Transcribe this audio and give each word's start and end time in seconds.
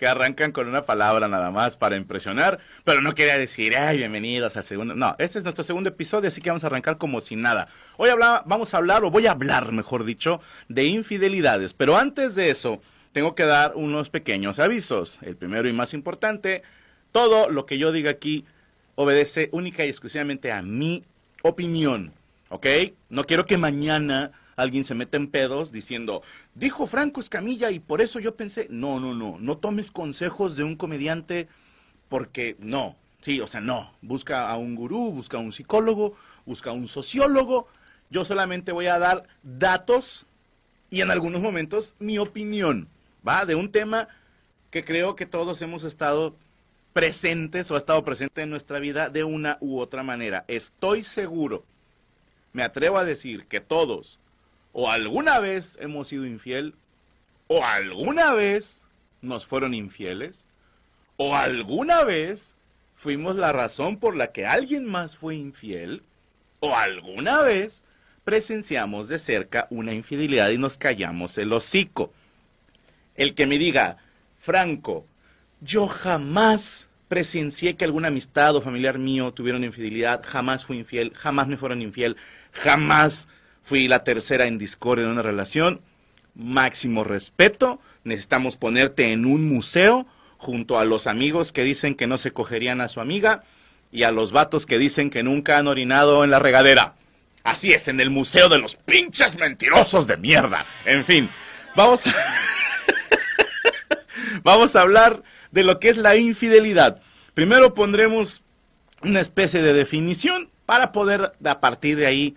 Que 0.00 0.06
arrancan 0.06 0.50
con 0.52 0.66
una 0.66 0.86
palabra 0.86 1.28
nada 1.28 1.50
más 1.50 1.76
para 1.76 1.94
impresionar, 1.94 2.58
pero 2.84 3.02
no 3.02 3.14
quería 3.14 3.36
decir, 3.36 3.76
ay, 3.76 3.98
bienvenidos 3.98 4.56
al 4.56 4.64
segundo. 4.64 4.94
No, 4.94 5.14
este 5.18 5.36
es 5.36 5.44
nuestro 5.44 5.62
segundo 5.62 5.90
episodio, 5.90 6.28
así 6.28 6.40
que 6.40 6.48
vamos 6.48 6.64
a 6.64 6.68
arrancar 6.68 6.96
como 6.96 7.20
si 7.20 7.36
nada. 7.36 7.68
Hoy 7.98 8.08
vamos 8.46 8.72
a 8.72 8.78
hablar, 8.78 9.04
o 9.04 9.10
voy 9.10 9.26
a 9.26 9.32
hablar, 9.32 9.72
mejor 9.72 10.04
dicho, 10.04 10.40
de 10.70 10.86
infidelidades. 10.86 11.74
Pero 11.74 11.98
antes 11.98 12.34
de 12.34 12.48
eso, 12.48 12.80
tengo 13.12 13.34
que 13.34 13.44
dar 13.44 13.72
unos 13.74 14.08
pequeños 14.08 14.58
avisos. 14.58 15.18
El 15.20 15.36
primero 15.36 15.68
y 15.68 15.74
más 15.74 15.92
importante, 15.92 16.62
todo 17.12 17.50
lo 17.50 17.66
que 17.66 17.76
yo 17.76 17.92
diga 17.92 18.10
aquí 18.10 18.46
obedece 18.94 19.50
única 19.52 19.84
y 19.84 19.90
exclusivamente 19.90 20.50
a 20.50 20.62
mi 20.62 21.04
opinión. 21.42 22.14
¿Ok? 22.48 22.66
No 23.10 23.26
quiero 23.26 23.44
que 23.44 23.58
mañana 23.58 24.32
alguien 24.60 24.84
se 24.84 24.94
mete 24.94 25.16
en 25.16 25.28
pedos 25.28 25.72
diciendo, 25.72 26.22
dijo 26.54 26.86
Franco 26.86 27.20
Escamilla 27.20 27.70
y 27.70 27.78
por 27.78 28.00
eso 28.00 28.20
yo 28.20 28.36
pensé, 28.36 28.66
no, 28.70 29.00
no, 29.00 29.14
no, 29.14 29.38
no 29.38 29.58
tomes 29.58 29.90
consejos 29.90 30.56
de 30.56 30.64
un 30.64 30.76
comediante 30.76 31.48
porque 32.08 32.56
no, 32.58 32.96
sí, 33.20 33.40
o 33.40 33.46
sea, 33.46 33.60
no, 33.60 33.92
busca 34.02 34.50
a 34.50 34.56
un 34.56 34.74
gurú, 34.74 35.12
busca 35.12 35.38
a 35.38 35.40
un 35.40 35.52
psicólogo, 35.52 36.14
busca 36.44 36.70
a 36.70 36.72
un 36.74 36.88
sociólogo, 36.88 37.68
yo 38.10 38.24
solamente 38.24 38.72
voy 38.72 38.86
a 38.86 38.98
dar 38.98 39.26
datos 39.42 40.26
y 40.90 41.00
en 41.00 41.10
algunos 41.10 41.40
momentos 41.40 41.94
mi 41.98 42.18
opinión, 42.18 42.88
¿va? 43.26 43.46
De 43.46 43.54
un 43.54 43.70
tema 43.70 44.08
que 44.70 44.84
creo 44.84 45.16
que 45.16 45.26
todos 45.26 45.62
hemos 45.62 45.84
estado 45.84 46.34
presentes 46.92 47.70
o 47.70 47.76
ha 47.76 47.78
estado 47.78 48.02
presente 48.04 48.42
en 48.42 48.50
nuestra 48.50 48.80
vida 48.80 49.08
de 49.08 49.24
una 49.24 49.58
u 49.60 49.78
otra 49.78 50.02
manera. 50.02 50.44
Estoy 50.48 51.02
seguro, 51.02 51.64
me 52.52 52.64
atrevo 52.64 52.98
a 52.98 53.04
decir 53.04 53.46
que 53.46 53.60
todos 53.60 54.18
o 54.72 54.90
alguna 54.90 55.38
vez 55.38 55.78
hemos 55.80 56.08
sido 56.08 56.26
infiel, 56.26 56.74
o 57.46 57.64
alguna 57.64 58.32
vez 58.32 58.86
nos 59.22 59.46
fueron 59.46 59.74
infieles, 59.74 60.46
o 61.16 61.36
alguna 61.36 62.04
vez 62.04 62.56
fuimos 62.94 63.36
la 63.36 63.52
razón 63.52 63.98
por 63.98 64.16
la 64.16 64.32
que 64.32 64.46
alguien 64.46 64.86
más 64.86 65.16
fue 65.16 65.34
infiel, 65.34 66.02
o 66.60 66.76
alguna 66.76 67.42
vez 67.42 67.84
presenciamos 68.24 69.08
de 69.08 69.18
cerca 69.18 69.66
una 69.70 69.92
infidelidad 69.92 70.50
y 70.50 70.58
nos 70.58 70.78
callamos 70.78 71.36
el 71.38 71.52
hocico. 71.52 72.12
El 73.14 73.34
que 73.34 73.46
me 73.46 73.58
diga, 73.58 73.96
Franco, 74.38 75.06
yo 75.60 75.86
jamás 75.86 76.88
presencié 77.08 77.76
que 77.76 77.84
alguna 77.84 78.08
amistad 78.08 78.54
o 78.54 78.62
familiar 78.62 78.98
mío 78.98 79.32
tuviera 79.32 79.58
una 79.58 79.66
infidelidad, 79.66 80.22
jamás 80.24 80.64
fui 80.64 80.78
infiel, 80.78 81.12
jamás 81.14 81.48
me 81.48 81.56
fueron 81.56 81.82
infiel, 81.82 82.16
jamás 82.52 83.28
fui 83.62 83.88
la 83.88 84.04
tercera 84.04 84.46
en 84.46 84.58
discordia 84.58 85.04
en 85.04 85.12
una 85.12 85.22
relación. 85.22 85.80
Máximo 86.34 87.04
respeto. 87.04 87.80
Necesitamos 88.04 88.56
ponerte 88.56 89.12
en 89.12 89.26
un 89.26 89.48
museo 89.48 90.06
junto 90.38 90.78
a 90.78 90.84
los 90.84 91.06
amigos 91.06 91.52
que 91.52 91.64
dicen 91.64 91.94
que 91.94 92.06
no 92.06 92.18
se 92.18 92.32
cogerían 92.32 92.80
a 92.80 92.88
su 92.88 93.00
amiga 93.00 93.42
y 93.92 94.04
a 94.04 94.10
los 94.10 94.32
vatos 94.32 94.66
que 94.66 94.78
dicen 94.78 95.10
que 95.10 95.22
nunca 95.22 95.58
han 95.58 95.66
orinado 95.66 96.24
en 96.24 96.30
la 96.30 96.38
regadera. 96.38 96.94
Así 97.42 97.72
es, 97.72 97.88
en 97.88 98.00
el 98.00 98.10
museo 98.10 98.48
de 98.48 98.58
los 98.58 98.76
pinches 98.76 99.38
mentirosos 99.38 100.06
de 100.06 100.16
mierda. 100.16 100.66
En 100.84 101.04
fin, 101.04 101.30
vamos 101.74 102.06
a... 102.06 102.10
vamos 104.42 104.76
a 104.76 104.82
hablar 104.82 105.22
de 105.50 105.64
lo 105.64 105.80
que 105.80 105.88
es 105.88 105.96
la 105.96 106.16
infidelidad. 106.16 107.00
Primero 107.34 107.74
pondremos 107.74 108.42
una 109.02 109.20
especie 109.20 109.62
de 109.62 109.72
definición 109.72 110.50
para 110.66 110.92
poder 110.92 111.32
a 111.44 111.60
partir 111.60 111.96
de 111.96 112.06
ahí 112.06 112.36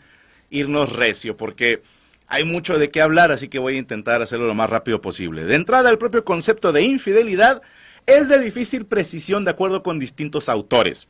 irnos 0.54 0.94
recio, 0.94 1.36
porque 1.36 1.82
hay 2.28 2.46
mucho 2.46 2.78
de 2.78 2.90
qué 2.90 3.02
hablar, 3.02 3.32
así 3.32 3.50
que 3.50 3.60
voy 3.60 3.76
a 3.76 3.80
intentar 3.80 4.22
hacerlo 4.22 4.48
lo 4.48 4.54
más 4.54 4.70
rápido 4.70 5.02
posible. 5.02 5.44
De 5.44 5.56
entrada, 5.56 5.90
el 5.90 5.98
propio 5.98 6.24
concepto 6.24 6.72
de 6.72 6.84
infidelidad 6.84 7.62
es 8.06 8.30
de 8.30 8.40
difícil 8.40 8.86
precisión 8.86 9.44
de 9.44 9.52
acuerdo 9.52 9.84
con 9.84 10.00
distintos 10.00 10.50
autores. 10.50 11.08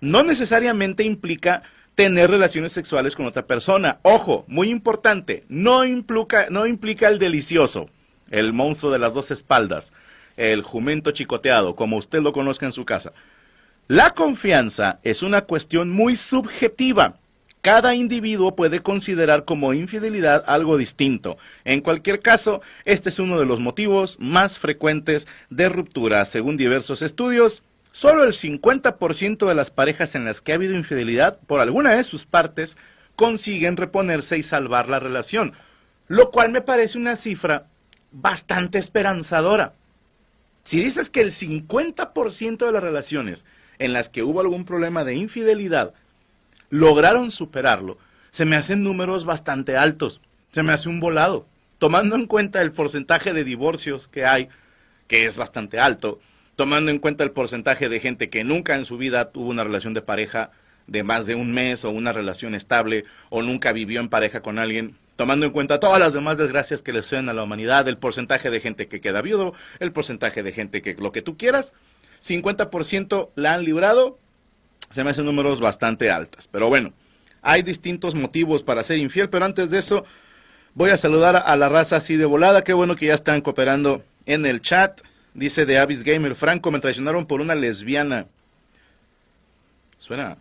No 0.00 0.22
necesariamente 0.22 1.02
implica 1.02 1.62
tener 1.94 2.30
relaciones 2.30 2.72
sexuales 2.72 3.16
con 3.16 3.26
otra 3.26 3.46
persona. 3.46 3.98
Ojo, 4.02 4.44
muy 4.48 4.70
importante, 4.70 5.44
no 5.48 5.84
implica, 5.84 6.48
no 6.50 6.66
implica 6.66 7.08
el 7.08 7.18
delicioso, 7.18 7.88
el 8.30 8.52
monstruo 8.52 8.92
de 8.92 8.98
las 8.98 9.14
dos 9.14 9.30
espaldas, 9.30 9.92
el 10.36 10.62
jumento 10.62 11.10
chicoteado, 11.12 11.74
como 11.74 11.96
usted 11.96 12.20
lo 12.20 12.32
conozca 12.32 12.66
en 12.66 12.72
su 12.72 12.84
casa. 12.84 13.12
La 13.86 14.10
confianza 14.10 14.98
es 15.02 15.22
una 15.22 15.42
cuestión 15.42 15.90
muy 15.90 16.16
subjetiva 16.16 17.18
cada 17.64 17.94
individuo 17.94 18.54
puede 18.54 18.80
considerar 18.80 19.46
como 19.46 19.72
infidelidad 19.72 20.44
algo 20.46 20.76
distinto. 20.76 21.38
En 21.64 21.80
cualquier 21.80 22.20
caso, 22.20 22.60
este 22.84 23.08
es 23.08 23.18
uno 23.18 23.40
de 23.40 23.46
los 23.46 23.58
motivos 23.58 24.18
más 24.20 24.58
frecuentes 24.58 25.26
de 25.48 25.70
ruptura. 25.70 26.26
Según 26.26 26.58
diversos 26.58 27.00
estudios, 27.00 27.62
solo 27.90 28.24
el 28.24 28.34
50% 28.34 29.48
de 29.48 29.54
las 29.54 29.70
parejas 29.70 30.14
en 30.14 30.26
las 30.26 30.42
que 30.42 30.52
ha 30.52 30.56
habido 30.56 30.74
infidelidad 30.74 31.38
por 31.46 31.60
alguna 31.60 31.92
de 31.92 32.04
sus 32.04 32.26
partes 32.26 32.76
consiguen 33.16 33.78
reponerse 33.78 34.36
y 34.36 34.42
salvar 34.42 34.90
la 34.90 35.00
relación, 35.00 35.54
lo 36.06 36.30
cual 36.30 36.52
me 36.52 36.60
parece 36.60 36.98
una 36.98 37.16
cifra 37.16 37.68
bastante 38.12 38.76
esperanzadora. 38.76 39.72
Si 40.64 40.84
dices 40.84 41.08
que 41.08 41.22
el 41.22 41.30
50% 41.30 42.66
de 42.66 42.72
las 42.72 42.82
relaciones 42.82 43.46
en 43.78 43.94
las 43.94 44.10
que 44.10 44.22
hubo 44.22 44.40
algún 44.40 44.66
problema 44.66 45.02
de 45.02 45.14
infidelidad 45.14 45.94
lograron 46.70 47.30
superarlo, 47.30 47.98
se 48.30 48.44
me 48.44 48.56
hacen 48.56 48.82
números 48.82 49.24
bastante 49.24 49.76
altos, 49.76 50.20
se 50.50 50.62
me 50.62 50.72
hace 50.72 50.88
un 50.88 51.00
volado, 51.00 51.46
tomando 51.78 52.16
en 52.16 52.26
cuenta 52.26 52.62
el 52.62 52.72
porcentaje 52.72 53.32
de 53.32 53.44
divorcios 53.44 54.08
que 54.08 54.24
hay, 54.24 54.48
que 55.06 55.26
es 55.26 55.36
bastante 55.36 55.78
alto, 55.78 56.20
tomando 56.56 56.90
en 56.90 56.98
cuenta 56.98 57.24
el 57.24 57.30
porcentaje 57.30 57.88
de 57.88 58.00
gente 58.00 58.30
que 58.30 58.44
nunca 58.44 58.74
en 58.74 58.84
su 58.84 58.96
vida 58.96 59.30
tuvo 59.30 59.50
una 59.50 59.64
relación 59.64 59.94
de 59.94 60.02
pareja 60.02 60.50
de 60.86 61.02
más 61.02 61.26
de 61.26 61.34
un 61.34 61.52
mes 61.52 61.84
o 61.84 61.90
una 61.90 62.12
relación 62.12 62.54
estable 62.54 63.04
o 63.30 63.42
nunca 63.42 63.72
vivió 63.72 64.00
en 64.00 64.08
pareja 64.08 64.40
con 64.40 64.58
alguien, 64.58 64.96
tomando 65.16 65.46
en 65.46 65.52
cuenta 65.52 65.80
todas 65.80 65.98
las 65.98 66.12
demás 66.12 66.36
desgracias 66.36 66.82
que 66.82 66.92
le 66.92 67.02
suceden 67.02 67.28
a 67.28 67.32
la 67.32 67.42
humanidad, 67.42 67.88
el 67.88 67.98
porcentaje 67.98 68.50
de 68.50 68.60
gente 68.60 68.88
que 68.88 69.00
queda 69.00 69.22
viudo, 69.22 69.54
el 69.78 69.92
porcentaje 69.92 70.42
de 70.42 70.52
gente 70.52 70.82
que 70.82 70.94
lo 70.94 71.12
que 71.12 71.22
tú 71.22 71.36
quieras, 71.36 71.74
50% 72.22 73.30
la 73.34 73.54
han 73.54 73.64
librado 73.64 74.18
se 74.94 75.02
me 75.02 75.10
hacen 75.10 75.24
números 75.24 75.58
bastante 75.58 76.08
altas. 76.08 76.46
Pero 76.46 76.68
bueno, 76.68 76.92
hay 77.42 77.62
distintos 77.62 78.14
motivos 78.14 78.62
para 78.62 78.84
ser 78.84 78.98
infiel, 78.98 79.28
pero 79.28 79.44
antes 79.44 79.70
de 79.70 79.80
eso 79.80 80.04
voy 80.74 80.90
a 80.90 80.96
saludar 80.96 81.42
a 81.44 81.56
la 81.56 81.68
raza 81.68 81.96
así 81.96 82.16
de 82.16 82.26
volada. 82.26 82.62
Qué 82.62 82.74
bueno 82.74 82.94
que 82.94 83.06
ya 83.06 83.14
están 83.14 83.40
cooperando 83.40 84.04
en 84.24 84.46
el 84.46 84.60
chat. 84.60 85.00
Dice 85.34 85.66
de 85.66 85.78
Avis 85.78 86.04
Gamer, 86.04 86.36
Franco, 86.36 86.70
me 86.70 86.78
traicionaron 86.78 87.26
por 87.26 87.40
una 87.40 87.56
lesbiana. 87.56 88.28
Suena. 89.98 90.38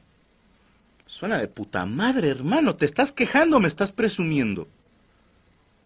Suena 1.08 1.40
de 1.40 1.48
puta 1.48 1.88
madre, 1.88 2.30
hermano. 2.30 2.76
¿Te 2.76 2.86
estás 2.86 3.12
quejando 3.12 3.60
me 3.60 3.68
estás 3.68 3.92
presumiendo? 3.92 4.68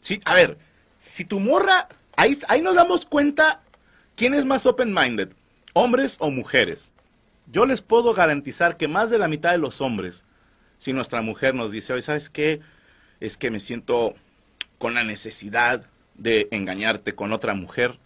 Sí, 0.02 0.20
a 0.26 0.34
ver, 0.34 0.58
si 0.98 1.24
tu 1.24 1.40
morra. 1.40 1.88
Ahí, 2.18 2.38
ahí 2.50 2.62
nos 2.62 2.76
damos 2.76 3.06
cuenta 3.06 3.62
quién 4.16 4.34
es 4.34 4.44
más 4.44 4.66
open-minded, 4.66 5.30
hombres 5.72 6.18
o 6.20 6.32
mujeres. 6.32 6.92
Yo 7.52 7.66
les 7.66 7.82
puedo 7.82 8.14
garantizar 8.14 8.78
que 8.78 8.88
más 8.88 9.10
de 9.10 9.18
la 9.18 9.28
mitad 9.28 9.52
de 9.52 9.58
los 9.58 9.80
hombres, 9.80 10.26
si 10.78 10.94
nuestra 10.94 11.22
mujer 11.22 11.56
nos 11.56 11.72
dice, 11.72 11.94
oye, 11.94 12.02
¿sabes 12.02 12.30
qué? 12.30 12.60
Es 13.20 13.38
que 13.38 13.50
me 13.50 13.60
siento 13.60 14.16
con 14.78 14.94
la 14.94 15.04
necesidad 15.04 15.86
de 16.16 16.50
engañarte 16.52 17.16
con 17.16 17.32
otra 17.32 17.54
mujer. 17.54 18.00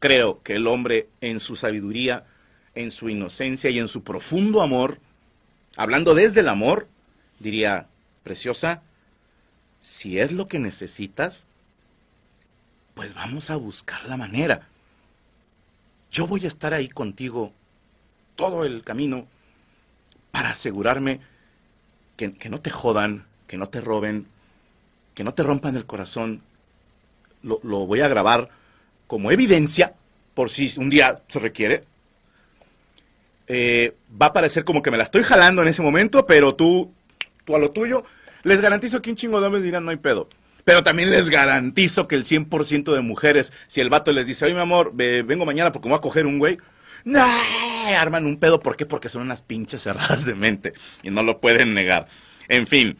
Creo 0.00 0.42
que 0.42 0.56
el 0.56 0.66
hombre 0.66 1.08
en 1.20 1.38
su 1.40 1.54
sabiduría, 1.56 2.26
en 2.74 2.90
su 2.90 3.08
inocencia 3.08 3.70
y 3.70 3.78
en 3.78 3.88
su 3.88 4.02
profundo 4.02 4.62
amor, 4.62 4.98
hablando 5.76 6.14
desde 6.14 6.40
el 6.40 6.48
amor, 6.48 6.88
diría, 7.38 7.86
preciosa, 8.24 8.82
si 9.80 10.18
es 10.18 10.32
lo 10.32 10.48
que 10.48 10.58
necesitas, 10.58 11.46
pues 12.94 13.14
vamos 13.14 13.50
a 13.50 13.56
buscar 13.56 14.04
la 14.06 14.16
manera. 14.16 14.68
Yo 16.10 16.26
voy 16.26 16.44
a 16.44 16.48
estar 16.48 16.74
ahí 16.74 16.88
contigo 16.88 17.52
todo 18.36 18.64
el 18.64 18.84
camino 18.84 19.26
para 20.30 20.50
asegurarme 20.50 21.20
que, 22.16 22.34
que 22.34 22.48
no 22.48 22.60
te 22.60 22.70
jodan, 22.70 23.26
que 23.46 23.56
no 23.56 23.66
te 23.68 23.80
roben, 23.80 24.26
que 25.14 25.24
no 25.24 25.34
te 25.34 25.42
rompan 25.42 25.76
el 25.76 25.86
corazón. 25.86 26.42
Lo, 27.42 27.60
lo 27.62 27.86
voy 27.86 28.00
a 28.00 28.08
grabar 28.08 28.48
como 29.06 29.30
evidencia, 29.30 29.94
por 30.34 30.50
si 30.50 30.72
un 30.78 30.90
día 30.90 31.22
se 31.28 31.38
requiere. 31.38 31.84
Eh, 33.48 33.94
va 34.20 34.26
a 34.26 34.32
parecer 34.32 34.64
como 34.64 34.82
que 34.82 34.90
me 34.90 34.96
la 34.96 35.04
estoy 35.04 35.22
jalando 35.22 35.62
en 35.62 35.68
ese 35.68 35.82
momento, 35.82 36.26
pero 36.26 36.54
tú, 36.54 36.92
tú 37.44 37.54
a 37.54 37.58
lo 37.58 37.70
tuyo. 37.70 38.04
Les 38.42 38.60
garantizo 38.60 39.00
que 39.02 39.10
un 39.10 39.16
chingo 39.16 39.40
de 39.40 39.46
hombres 39.46 39.64
dirán 39.64 39.84
no 39.84 39.90
hay 39.90 39.96
pedo. 39.96 40.28
Pero 40.64 40.82
también 40.82 41.10
les 41.10 41.30
garantizo 41.30 42.08
que 42.08 42.16
el 42.16 42.24
100% 42.24 42.92
de 42.92 43.00
mujeres, 43.00 43.52
si 43.68 43.80
el 43.80 43.88
vato 43.88 44.10
les 44.12 44.26
dice, 44.26 44.44
oye 44.46 44.54
mi 44.54 44.60
amor, 44.60 44.90
ve- 44.94 45.22
vengo 45.22 45.46
mañana 45.46 45.70
porque 45.70 45.86
me 45.88 45.92
voy 45.92 45.98
a 45.98 46.02
coger 46.02 46.26
un 46.26 46.40
güey, 46.40 46.58
no, 47.04 47.24
arman 47.94 48.26
un 48.26 48.38
pedo. 48.38 48.60
¿Por 48.60 48.76
qué? 48.76 48.86
Porque 48.86 49.08
son 49.08 49.22
unas 49.22 49.42
pinches 49.42 49.82
cerradas 49.82 50.24
de 50.24 50.34
mente 50.34 50.72
y 51.02 51.10
no 51.10 51.22
lo 51.22 51.40
pueden 51.40 51.74
negar. 51.74 52.08
En 52.48 52.66
fin, 52.66 52.96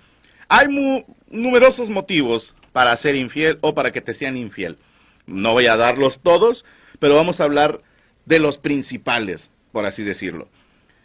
hay 0.49 0.69
mu- 0.69 1.05
numerosos 1.29 1.91
motivos 1.91 2.55
para 2.73 2.95
ser 2.97 3.17
infiel 3.17 3.59
o 3.63 3.75
para 3.75 3.91
que 3.91 4.01
te 4.01 4.15
sean 4.15 4.37
infiel. 4.37 4.79
No 5.27 5.53
voy 5.53 5.67
a 5.67 5.77
darlos 5.77 6.21
todos, 6.21 6.65
pero 6.99 7.15
vamos 7.15 7.41
a 7.41 7.45
hablar 7.45 7.81
de 8.27 8.39
los 8.39 8.59
principales, 8.59 9.51
por 9.73 9.87
así 9.87 10.05
decirlo. 10.05 10.49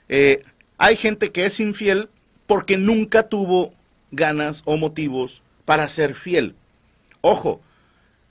Eh, 0.10 0.44
hay 0.78 0.96
gente 0.96 1.32
que 1.32 1.46
es 1.46 1.60
infiel 1.60 2.10
porque 2.46 2.78
nunca 2.78 3.24
tuvo 3.30 3.74
ganas 4.12 4.62
o 4.66 4.78
motivos 4.78 5.42
para 5.66 5.88
ser 5.88 6.16
fiel. 6.16 6.56
Ojo, 7.22 7.62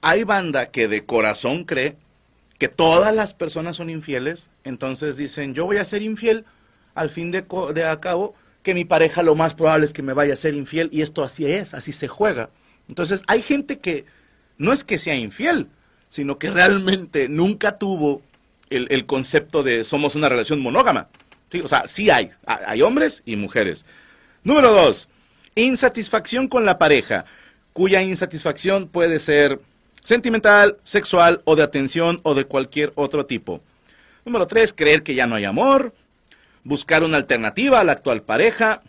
hay 0.03 0.25
banda 0.25 0.67
que 0.67 0.89
de 0.89 1.07
corazón 1.07 1.65
cree 1.65 1.97
que 2.61 2.69
todas 2.69 3.13
las 3.13 3.35
personas 3.35 3.77
son 3.77 3.91
infieles, 3.91 4.51
entonces 4.63 5.17
dicen, 5.17 5.55
yo 5.55 5.65
voy 5.65 5.79
a 5.79 5.85
ser 5.85 6.03
infiel, 6.03 6.45
al 6.95 7.11
fin 7.11 7.33
de, 7.33 7.45
de 7.75 7.85
a 7.85 7.99
cabo, 8.01 8.35
que 8.63 8.75
mi 8.75 8.85
pareja 8.85 9.23
lo 9.23 9.35
más 9.35 9.55
probable 9.55 9.87
es 9.87 9.93
que 9.93 10.03
me 10.03 10.13
vaya 10.13 10.35
a 10.35 10.37
ser 10.37 10.55
infiel, 10.55 10.91
y 10.93 11.01
esto 11.03 11.25
así 11.25 11.47
es, 11.47 11.75
así 11.75 11.91
se 11.91 12.07
juega. 12.07 12.51
Entonces 12.89 13.23
hay 13.27 13.41
gente 13.43 13.79
que 13.79 14.05
no 14.59 14.73
es 14.73 14.85
que 14.85 14.99
sea 14.99 15.15
infiel, 15.17 15.69
sino 16.11 16.39
que 16.39 16.51
realmente 16.51 17.29
nunca 17.29 17.79
tuvo 17.79 18.21
el, 18.69 18.87
el 18.91 19.07
concepto 19.07 19.63
de 19.63 19.83
somos 19.83 20.15
una 20.15 20.29
relación 20.29 20.61
monógama. 20.61 21.09
¿sí? 21.51 21.61
O 21.61 21.69
sea, 21.69 21.87
sí 21.87 22.11
hay, 22.11 22.31
ha- 22.47 22.61
hay 22.67 22.83
hombres 22.83 23.23
y 23.25 23.37
mujeres. 23.37 23.87
Número 24.45 24.71
dos, 24.73 25.09
insatisfacción 25.55 26.47
con 26.47 26.65
la 26.67 26.79
pareja, 26.79 27.25
cuya 27.73 28.03
insatisfacción 28.03 28.87
puede 28.89 29.19
ser 29.19 29.61
sentimental, 30.03 30.79
sexual 30.83 31.43
o 31.45 31.57
de 31.57 31.63
atención 31.63 32.21
o 32.23 32.35
de 32.35 32.45
cualquier 32.45 32.93
otro 32.95 33.27
tipo. 33.27 33.61
Número 34.25 34.47
tres, 34.47 34.75
creer 34.75 35.03
que 35.03 35.15
ya 35.15 35.27
no 35.27 35.35
hay 35.37 35.45
amor, 35.45 35.95
buscar 36.65 37.03
una 37.03 37.17
alternativa 37.17 37.81
a 37.81 37.85
la 37.85 37.93
actual 37.93 38.23
pareja, 38.23 38.83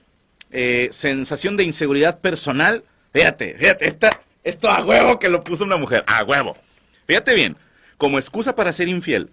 eh, 0.52 0.90
sensación 0.92 1.58
de 1.58 1.64
inseguridad 1.64 2.20
personal. 2.20 2.84
Fíjate, 3.14 3.56
fíjate, 3.58 3.88
esta, 3.88 4.10
esto 4.44 4.70
a 4.70 4.84
huevo 4.84 5.20
que 5.20 5.30
lo 5.30 5.44
puso 5.44 5.64
una 5.64 5.78
mujer, 5.78 6.04
a 6.08 6.24
huevo. 6.24 6.56
Fíjate 7.08 7.34
bien, 7.34 7.58
como 7.98 8.20
excusa 8.20 8.56
para 8.56 8.72
ser 8.72 8.88
infiel, 8.88 9.32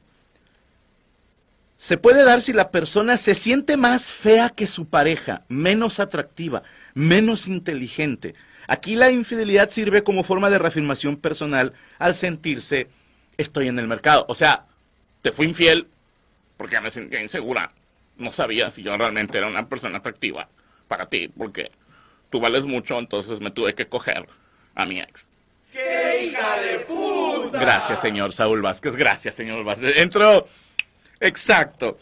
se 1.77 1.97
puede 1.97 2.25
dar 2.25 2.41
si 2.41 2.53
la 2.53 2.73
persona 2.73 3.17
se 3.17 3.35
siente 3.35 3.77
más 3.77 4.11
fea 4.11 4.51
que 4.51 4.67
su 4.67 4.89
pareja, 4.89 5.45
menos 5.49 6.01
atractiva, 6.01 6.65
menos 6.93 7.47
inteligente. 7.47 8.35
Aquí 8.69 8.97
la 8.97 9.11
infidelidad 9.11 9.71
sirve 9.71 10.05
como 10.05 10.23
forma 10.23 10.51
de 10.51 10.59
reafirmación 10.59 11.17
personal 11.17 11.73
al 11.99 12.15
sentirse 12.15 12.89
estoy 13.39 13.69
en 13.69 13.79
el 13.79 13.89
mercado. 13.89 14.27
O 14.29 14.35
sea, 14.35 14.67
te 15.23 15.33
fui 15.33 15.47
infiel 15.47 15.89
porque 16.59 16.79
me 16.81 16.91
sentía 16.91 17.23
insegura. 17.23 17.73
No 18.19 18.31
sabía 18.31 18.71
si 18.71 18.83
yo 18.83 18.97
realmente 18.97 19.39
era 19.39 19.47
una 19.47 19.67
persona 19.69 19.99
atractiva 19.99 20.49
para 20.87 21.09
ti, 21.09 21.29
porque 21.29 21.71
tú 22.31 22.41
vales 22.41 22.65
mucho, 22.65 22.99
entonces 22.99 23.41
me 23.41 23.51
tuve 23.51 23.75
que 23.75 23.87
coger 23.87 24.29
a 24.75 24.85
mi 24.85 25.01
ex. 25.01 25.29
¡Qué 25.73 26.27
hija 26.27 26.61
de 26.61 26.81
puta! 26.81 27.59
Gracias, 27.59 28.01
señor 28.01 28.33
Saúl 28.33 28.61
Vázquez. 28.61 28.97
Gracias, 28.97 29.35
señor 29.35 29.65
Vázquez. 29.65 29.97
Entró. 29.97 30.47
Exacto. 31.21 31.99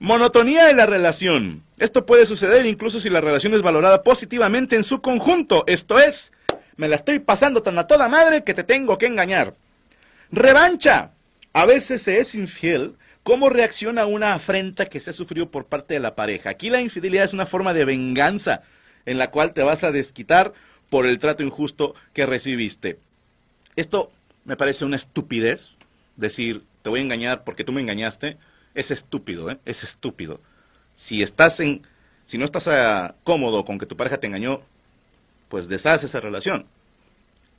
Monotonía 0.00 0.66
de 0.66 0.74
la 0.74 0.86
relación. 0.86 1.64
Esto 1.78 2.06
puede 2.06 2.24
suceder 2.24 2.66
incluso 2.66 3.00
si 3.00 3.10
la 3.10 3.20
relación 3.20 3.54
es 3.54 3.62
valorada 3.62 4.04
positivamente 4.04 4.76
en 4.76 4.84
su 4.84 5.00
conjunto. 5.00 5.64
Esto 5.66 5.98
es, 5.98 6.32
me 6.76 6.86
la 6.86 6.96
estoy 6.96 7.18
pasando 7.18 7.62
tan 7.62 7.78
a 7.78 7.88
toda 7.88 8.08
madre 8.08 8.44
que 8.44 8.54
te 8.54 8.62
tengo 8.62 8.96
que 8.96 9.06
engañar. 9.06 9.54
Revancha. 10.30 11.12
A 11.52 11.66
veces 11.66 12.02
se 12.02 12.20
es 12.20 12.36
infiel. 12.36 12.94
¿Cómo 13.24 13.48
reacciona 13.48 14.06
una 14.06 14.34
afrenta 14.34 14.86
que 14.86 15.00
se 15.00 15.10
ha 15.10 15.12
sufrido 15.12 15.50
por 15.50 15.66
parte 15.66 15.94
de 15.94 16.00
la 16.00 16.14
pareja? 16.14 16.50
Aquí 16.50 16.70
la 16.70 16.80
infidelidad 16.80 17.24
es 17.24 17.32
una 17.32 17.46
forma 17.46 17.74
de 17.74 17.84
venganza 17.84 18.62
en 19.04 19.18
la 19.18 19.30
cual 19.32 19.52
te 19.52 19.64
vas 19.64 19.82
a 19.82 19.90
desquitar 19.90 20.52
por 20.88 21.06
el 21.06 21.18
trato 21.18 21.42
injusto 21.42 21.94
que 22.12 22.24
recibiste. 22.24 23.00
Esto 23.74 24.12
me 24.44 24.56
parece 24.56 24.84
una 24.84 24.96
estupidez. 24.96 25.74
Decir, 26.16 26.62
te 26.82 26.90
voy 26.90 27.00
a 27.00 27.02
engañar 27.02 27.42
porque 27.42 27.64
tú 27.64 27.72
me 27.72 27.80
engañaste. 27.80 28.38
Es 28.78 28.92
estúpido, 28.92 29.50
¿eh? 29.50 29.58
Es 29.64 29.82
estúpido. 29.82 30.40
Si 30.94 31.20
estás 31.20 31.58
en, 31.58 31.84
si 32.26 32.38
no 32.38 32.44
estás 32.44 32.68
ah, 32.68 33.16
cómodo 33.24 33.64
con 33.64 33.76
que 33.76 33.86
tu 33.86 33.96
pareja 33.96 34.18
te 34.18 34.28
engañó, 34.28 34.62
pues 35.48 35.68
deshaz 35.68 36.04
esa 36.04 36.20
relación. 36.20 36.64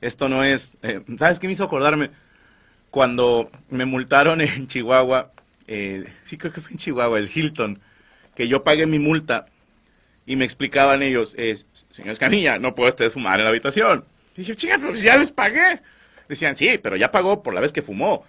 Esto 0.00 0.30
no 0.30 0.44
es, 0.44 0.78
eh, 0.80 1.02
¿sabes 1.18 1.38
qué 1.38 1.46
me 1.46 1.52
hizo 1.52 1.64
acordarme? 1.64 2.10
Cuando 2.90 3.50
me 3.68 3.84
multaron 3.84 4.40
en 4.40 4.66
Chihuahua, 4.66 5.30
eh, 5.66 6.10
sí 6.24 6.38
creo 6.38 6.54
que 6.54 6.62
fue 6.62 6.70
en 6.70 6.78
Chihuahua, 6.78 7.18
el 7.18 7.30
Hilton, 7.32 7.80
que 8.34 8.48
yo 8.48 8.64
pagué 8.64 8.86
mi 8.86 8.98
multa 8.98 9.44
y 10.24 10.36
me 10.36 10.46
explicaban 10.46 11.02
ellos, 11.02 11.34
eh, 11.36 11.58
señor 11.90 12.12
Escamilla, 12.12 12.58
no 12.58 12.74
puede 12.74 12.88
usted 12.88 13.10
fumar 13.10 13.40
en 13.40 13.44
la 13.44 13.50
habitación. 13.50 14.06
Y 14.36 14.40
dije, 14.40 14.54
chinga, 14.54 14.78
pero 14.78 14.96
si 14.96 15.02
ya 15.02 15.18
les 15.18 15.32
pagué. 15.32 15.82
Decían, 16.30 16.56
sí, 16.56 16.78
pero 16.82 16.96
ya 16.96 17.12
pagó 17.12 17.42
por 17.42 17.52
la 17.52 17.60
vez 17.60 17.72
que 17.72 17.82
fumó, 17.82 18.24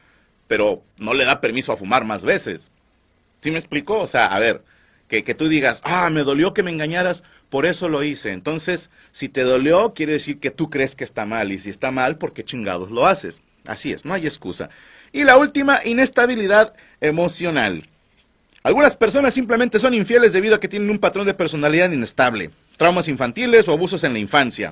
pero 0.48 0.83
no 0.98 1.13
le 1.13 1.24
da 1.24 1.39
permiso 1.39 1.71
a 1.71 1.77
fumar 1.77 2.03
más 2.03 2.25
veces. 2.25 2.69
¿Sí 3.41 3.51
me 3.51 3.57
explicó? 3.57 4.00
O 4.00 4.07
sea, 4.07 4.27
a 4.27 4.39
ver, 4.39 4.63
que, 5.07 5.24
que 5.24 5.36
tú 5.36 5.48
digas, 5.48 5.81
ah, 5.83 6.10
me 6.10 6.24
dolió 6.24 6.53
que 6.53 6.63
me 6.63 6.71
engañaras, 6.71 7.24
por 7.50 7.65
eso 7.65 7.89
lo 7.89 8.03
hice. 8.03 8.31
Entonces, 8.31 8.91
si 9.12 9.29
te 9.29 9.41
dolió, 9.41 9.93
quiere 9.93 10.13
decir 10.13 10.39
que 10.39 10.51
tú 10.51 10.69
crees 10.69 10.95
que 10.95 11.03
está 11.03 11.25
mal, 11.25 11.51
y 11.51 11.57
si 11.57 11.69
está 11.69 11.91
mal, 11.91 12.17
¿por 12.17 12.33
qué 12.33 12.45
chingados 12.45 12.91
lo 12.91 13.07
haces? 13.07 13.41
Así 13.65 13.91
es, 13.91 14.05
no 14.05 14.13
hay 14.13 14.25
excusa. 14.25 14.69
Y 15.12 15.24
la 15.24 15.38
última, 15.38 15.81
inestabilidad 15.83 16.74
emocional. 17.01 17.89
Algunas 18.63 18.95
personas 18.95 19.33
simplemente 19.33 19.79
son 19.79 19.93
infieles 19.93 20.33
debido 20.33 20.55
a 20.55 20.60
que 20.60 20.67
tienen 20.67 20.89
un 20.89 21.00
patrón 21.00 21.25
de 21.25 21.33
personalidad 21.33 21.91
inestable, 21.91 22.51
traumas 22.77 23.07
infantiles 23.07 23.67
o 23.67 23.74
abusos 23.74 24.03
en 24.03 24.13
la 24.13 24.19
infancia. 24.19 24.71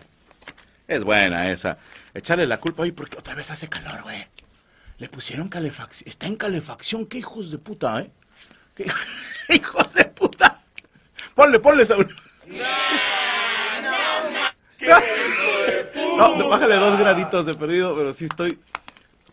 Es 0.87 1.03
buena 1.03 1.51
esa. 1.51 1.79
Echarle 2.13 2.47
la 2.47 2.59
culpa, 2.59 2.83
oye, 2.83 2.93
porque 2.93 3.17
otra 3.17 3.35
vez 3.35 3.49
hace 3.51 3.67
calor, 3.67 4.03
güey. 4.03 4.25
Le 4.99 5.09
pusieron 5.09 5.49
calefacción. 5.49 6.07
Está 6.07 6.27
en 6.27 6.35
calefacción, 6.35 7.05
qué 7.07 7.17
hijos 7.17 7.51
de 7.51 7.57
puta, 7.57 8.01
¿eh? 8.01 8.11
¿Qué 8.85 9.55
hijos 9.55 9.93
de 9.93 10.05
puta? 10.05 10.61
Ponle, 11.35 11.59
ponle, 11.59 11.85
Saúl. 11.85 12.07
No, 16.17 16.35
no, 16.35 16.49
bájale 16.49 16.75
dos 16.75 16.97
graditos 16.99 17.45
de 17.45 17.53
perdido, 17.53 17.95
pero 17.95 18.13
sí 18.13 18.25
estoy. 18.25 18.59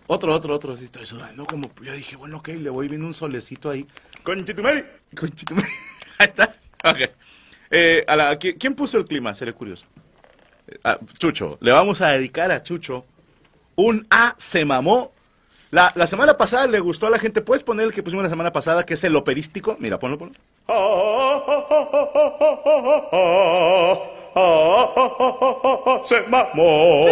Otro, 0.06 0.32
otro, 0.32 0.54
otro, 0.54 0.76
sí 0.76 0.84
estoy 0.84 1.04
sudando. 1.06 1.44
Como 1.46 1.70
yo 1.82 1.92
dije, 1.92 2.16
bueno, 2.16 2.36
ok, 2.38 2.48
le 2.48 2.70
voy 2.70 2.86
viendo 2.88 3.06
un 3.06 3.14
solecito 3.14 3.70
ahí. 3.70 3.86
Conchitumari. 4.22 4.84
Conchitumari. 5.18 5.66
Ahí 6.18 6.26
está. 6.28 6.54
Ok. 6.84 6.98
Eh, 7.70 8.04
a 8.08 8.16
la- 8.16 8.38
¿qui- 8.38 8.56
¿Quién 8.58 8.74
puso 8.74 8.96
el 8.98 9.04
clima? 9.04 9.34
Seré 9.34 9.52
curioso. 9.52 9.84
Eh, 10.68 10.78
a 10.84 10.98
Chucho. 11.18 11.58
Le 11.60 11.72
vamos 11.72 12.00
a 12.00 12.08
dedicar 12.10 12.50
a 12.52 12.62
Chucho 12.62 13.04
un 13.74 14.06
A 14.10 14.34
se 14.38 14.64
mamó. 14.64 15.12
La, 15.70 15.92
la 15.94 16.06
semana 16.06 16.36
pasada 16.36 16.66
le 16.66 16.80
gustó 16.80 17.06
a 17.06 17.10
la 17.10 17.18
gente. 17.18 17.42
¿Puedes 17.42 17.64
poner 17.64 17.86
el 17.86 17.92
que 17.92 18.02
pusimos 18.02 18.22
la 18.22 18.30
semana 18.30 18.52
pasada, 18.52 18.86
que 18.86 18.94
es 18.94 19.04
el 19.04 19.16
operístico? 19.16 19.76
Mira, 19.80 19.98
ponlo, 19.98 20.18
ponlo. 20.18 20.34
Se 26.04 26.22
mamó. 26.28 27.06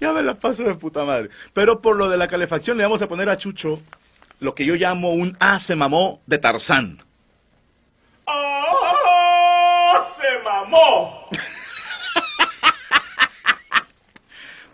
ya 0.00 0.12
me 0.12 0.22
la 0.22 0.34
paso 0.34 0.64
de 0.64 0.74
puta 0.74 1.04
madre. 1.04 1.30
Pero 1.52 1.80
por 1.80 1.96
lo 1.96 2.08
de 2.08 2.16
la 2.16 2.28
calefacción 2.28 2.76
le 2.76 2.84
vamos 2.84 3.02
a 3.02 3.08
poner 3.08 3.28
a 3.28 3.36
Chucho 3.36 3.80
lo 4.40 4.54
que 4.54 4.64
yo 4.64 4.74
llamo 4.74 5.12
un 5.12 5.36
A 5.40 5.58
se 5.58 5.76
mamó 5.76 6.20
de 6.26 6.38
Tarzán. 6.38 6.98
¡Ah, 8.26 10.00
se 10.02 10.42
mamó! 10.44 11.26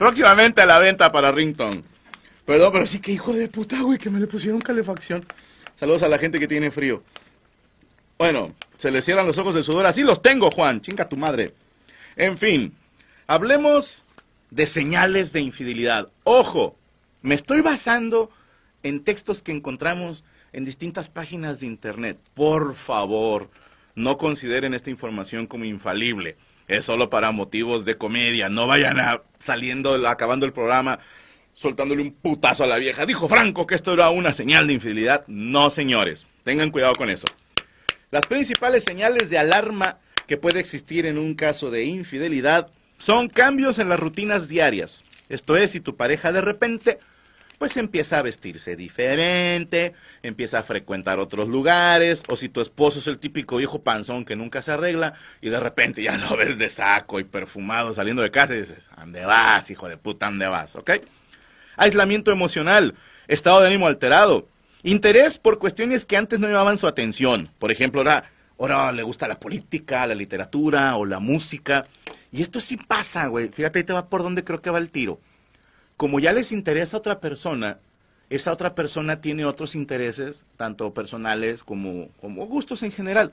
Próximamente 0.02 0.60
a 0.60 0.66
la 0.66 0.80
venta 0.80 1.12
para 1.12 1.30
Rington. 1.30 1.84
Perdón, 2.44 2.72
pero 2.72 2.86
sí 2.88 2.98
que 2.98 3.12
hijo 3.12 3.32
de 3.34 3.46
puta, 3.46 3.80
güey, 3.82 4.00
que 4.00 4.10
me 4.10 4.18
le 4.18 4.26
pusieron 4.26 4.60
calefacción. 4.60 5.24
Saludos 5.76 6.02
a 6.02 6.08
la 6.08 6.18
gente 6.18 6.40
que 6.40 6.48
tiene 6.48 6.72
frío. 6.72 7.04
Bueno, 8.18 8.52
se 8.78 8.90
le 8.90 9.00
cierran 9.00 9.28
los 9.28 9.38
ojos 9.38 9.54
del 9.54 9.62
sudor. 9.62 9.86
Así 9.86 10.02
los 10.02 10.20
tengo, 10.20 10.50
Juan. 10.50 10.80
Chinga 10.80 11.08
tu 11.08 11.16
madre. 11.16 11.54
En 12.16 12.36
fin, 12.36 12.74
hablemos 13.28 14.04
de 14.50 14.66
señales 14.66 15.32
de 15.32 15.40
infidelidad. 15.40 16.08
Ojo, 16.24 16.74
me 17.20 17.36
estoy 17.36 17.60
basando 17.60 18.28
en 18.82 19.04
textos 19.04 19.44
que 19.44 19.52
encontramos 19.52 20.24
en 20.52 20.64
distintas 20.64 21.10
páginas 21.10 21.60
de 21.60 21.68
internet. 21.68 22.18
Por 22.34 22.74
favor, 22.74 23.50
no 23.94 24.18
consideren 24.18 24.74
esta 24.74 24.90
información 24.90 25.46
como 25.46 25.64
infalible. 25.64 26.36
Es 26.68 26.84
solo 26.84 27.10
para 27.10 27.32
motivos 27.32 27.84
de 27.84 27.96
comedia. 27.96 28.48
No 28.48 28.66
vayan 28.66 29.00
a 29.00 29.22
saliendo, 29.38 30.06
acabando 30.08 30.46
el 30.46 30.52
programa, 30.52 31.00
soltándole 31.52 32.02
un 32.02 32.12
putazo 32.12 32.64
a 32.64 32.66
la 32.66 32.78
vieja. 32.78 33.06
Dijo 33.06 33.28
Franco 33.28 33.66
que 33.66 33.74
esto 33.74 33.92
era 33.92 34.10
una 34.10 34.32
señal 34.32 34.66
de 34.66 34.74
infidelidad. 34.74 35.24
No, 35.26 35.70
señores. 35.70 36.26
Tengan 36.44 36.70
cuidado 36.70 36.94
con 36.94 37.10
eso. 37.10 37.26
Las 38.10 38.26
principales 38.26 38.84
señales 38.84 39.30
de 39.30 39.38
alarma 39.38 39.98
que 40.26 40.36
puede 40.36 40.60
existir 40.60 41.06
en 41.06 41.18
un 41.18 41.34
caso 41.34 41.70
de 41.70 41.84
infidelidad 41.84 42.70
son 42.98 43.28
cambios 43.28 43.78
en 43.78 43.88
las 43.88 43.98
rutinas 43.98 44.48
diarias. 44.48 45.04
Esto 45.28 45.56
es, 45.56 45.72
si 45.72 45.80
tu 45.80 45.96
pareja 45.96 46.30
de 46.30 46.40
repente 46.40 46.98
pues 47.62 47.76
empieza 47.76 48.18
a 48.18 48.22
vestirse 48.22 48.74
diferente, 48.74 49.94
empieza 50.24 50.58
a 50.58 50.62
frecuentar 50.64 51.20
otros 51.20 51.48
lugares, 51.48 52.24
o 52.26 52.34
si 52.34 52.48
tu 52.48 52.60
esposo 52.60 52.98
es 52.98 53.06
el 53.06 53.20
típico 53.20 53.58
viejo 53.58 53.84
panzón 53.84 54.24
que 54.24 54.34
nunca 54.34 54.62
se 54.62 54.72
arregla 54.72 55.14
y 55.40 55.48
de 55.48 55.60
repente 55.60 56.02
ya 56.02 56.16
lo 56.16 56.36
ves 56.36 56.58
de 56.58 56.68
saco 56.68 57.20
y 57.20 57.24
perfumado 57.24 57.92
saliendo 57.92 58.20
de 58.20 58.32
casa 58.32 58.56
y 58.56 58.62
dices, 58.62 58.90
¿dónde 58.96 59.24
vas, 59.24 59.70
hijo 59.70 59.88
de 59.88 59.96
puta, 59.96 60.26
dónde 60.26 60.48
vas? 60.48 60.74
¿Ok? 60.74 60.90
Aislamiento 61.76 62.32
emocional, 62.32 62.96
estado 63.28 63.60
de 63.60 63.68
ánimo 63.68 63.86
alterado, 63.86 64.48
interés 64.82 65.38
por 65.38 65.60
cuestiones 65.60 66.04
que 66.04 66.16
antes 66.16 66.40
no 66.40 66.48
llevaban 66.48 66.78
su 66.78 66.88
atención. 66.88 67.48
Por 67.60 67.70
ejemplo, 67.70 68.00
ahora, 68.00 68.32
ahora 68.58 68.90
le 68.90 69.04
gusta 69.04 69.28
la 69.28 69.38
política, 69.38 70.04
la 70.08 70.16
literatura 70.16 70.96
o 70.96 71.06
la 71.06 71.20
música. 71.20 71.86
Y 72.32 72.42
esto 72.42 72.58
sí 72.58 72.76
pasa, 72.76 73.28
güey. 73.28 73.50
Fíjate, 73.50 73.78
ahí 73.78 73.84
te 73.84 73.92
va 73.92 74.08
por 74.08 74.24
donde 74.24 74.42
creo 74.42 74.60
que 74.60 74.70
va 74.70 74.78
el 74.78 74.90
tiro 74.90 75.20
como 75.96 76.20
ya 76.20 76.32
les 76.32 76.52
interesa 76.52 76.96
a 76.96 77.00
otra 77.00 77.20
persona, 77.20 77.78
esa 78.30 78.52
otra 78.52 78.74
persona 78.74 79.20
tiene 79.20 79.44
otros 79.44 79.74
intereses, 79.74 80.46
tanto 80.56 80.94
personales 80.94 81.64
como, 81.64 82.08
como 82.20 82.46
gustos 82.46 82.82
en 82.82 82.92
general. 82.92 83.32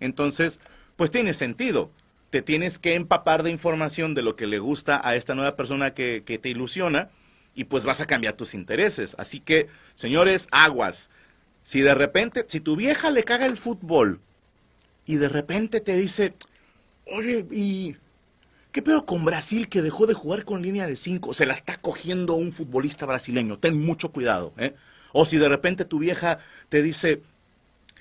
Entonces, 0.00 0.60
pues 0.96 1.10
tiene 1.10 1.34
sentido. 1.34 1.90
Te 2.30 2.42
tienes 2.42 2.78
que 2.78 2.94
empapar 2.94 3.42
de 3.42 3.50
información 3.50 4.14
de 4.14 4.22
lo 4.22 4.36
que 4.36 4.46
le 4.46 4.58
gusta 4.58 5.00
a 5.04 5.14
esta 5.14 5.34
nueva 5.34 5.56
persona 5.56 5.94
que, 5.94 6.22
que 6.24 6.38
te 6.38 6.48
ilusiona 6.48 7.10
y 7.54 7.64
pues 7.64 7.84
vas 7.84 8.00
a 8.00 8.06
cambiar 8.06 8.34
tus 8.34 8.54
intereses. 8.54 9.14
Así 9.18 9.40
que, 9.40 9.68
señores, 9.94 10.48
aguas. 10.50 11.10
Si 11.62 11.80
de 11.80 11.94
repente, 11.94 12.44
si 12.48 12.60
tu 12.60 12.76
vieja 12.76 13.10
le 13.10 13.24
caga 13.24 13.46
el 13.46 13.56
fútbol 13.56 14.20
y 15.06 15.16
de 15.16 15.28
repente 15.28 15.80
te 15.80 15.94
dice, 15.96 16.34
oye, 17.06 17.46
y 17.50 17.96
¿Qué 18.72 18.82
pedo 18.82 19.04
con 19.04 19.24
Brasil 19.24 19.68
que 19.68 19.82
dejó 19.82 20.06
de 20.06 20.14
jugar 20.14 20.44
con 20.44 20.62
línea 20.62 20.86
de 20.86 20.94
5? 20.94 21.32
Se 21.32 21.44
la 21.44 21.54
está 21.54 21.78
cogiendo 21.78 22.34
un 22.34 22.52
futbolista 22.52 23.04
brasileño. 23.04 23.58
Ten 23.58 23.84
mucho 23.84 24.12
cuidado. 24.12 24.52
¿eh? 24.58 24.76
O 25.12 25.24
si 25.24 25.38
de 25.38 25.48
repente 25.48 25.84
tu 25.84 25.98
vieja 25.98 26.38
te 26.68 26.80
dice, 26.80 27.20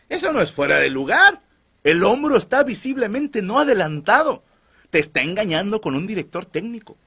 eso 0.10 0.32
no 0.32 0.42
es 0.42 0.52
fuera 0.52 0.78
de 0.78 0.92
lugar. 0.92 1.42
El 1.84 2.04
hombro 2.04 2.38
está 2.38 2.64
visiblemente 2.64 3.42
no 3.42 3.58
adelantado. 3.58 4.44
Te 4.92 5.00
está 5.00 5.22
engañando 5.22 5.82
con 5.82 5.96
un 5.96 6.06
director 6.06 6.46
técnico. 6.46 6.98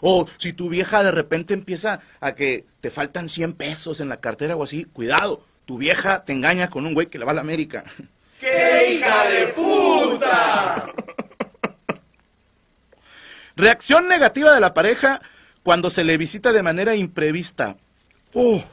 O 0.00 0.28
si 0.38 0.52
tu 0.52 0.68
vieja 0.68 1.02
de 1.02 1.10
repente 1.10 1.54
empieza 1.54 2.00
a 2.20 2.36
que 2.36 2.66
te 2.80 2.90
faltan 2.90 3.28
100 3.28 3.54
pesos 3.54 4.00
en 4.00 4.08
la 4.08 4.20
cartera 4.20 4.54
o 4.54 4.62
así, 4.62 4.84
cuidado. 4.84 5.44
Tu 5.66 5.76
vieja 5.76 6.24
te 6.24 6.32
engaña 6.32 6.70
con 6.70 6.86
un 6.86 6.94
güey 6.94 7.08
que 7.08 7.18
le 7.18 7.24
va 7.24 7.32
a 7.32 7.34
la 7.34 7.40
América. 7.40 7.82
¡Qué 8.40 8.94
hija 8.94 9.24
de 9.28 9.46
puta! 9.48 10.92
Reacción 13.56 14.08
negativa 14.08 14.54
de 14.54 14.60
la 14.60 14.74
pareja 14.74 15.20
cuando 15.62 15.90
se 15.90 16.04
le 16.04 16.16
visita 16.16 16.52
de 16.52 16.62
manera 16.62 16.96
imprevista. 16.96 17.76
¡Oh! 18.34 18.64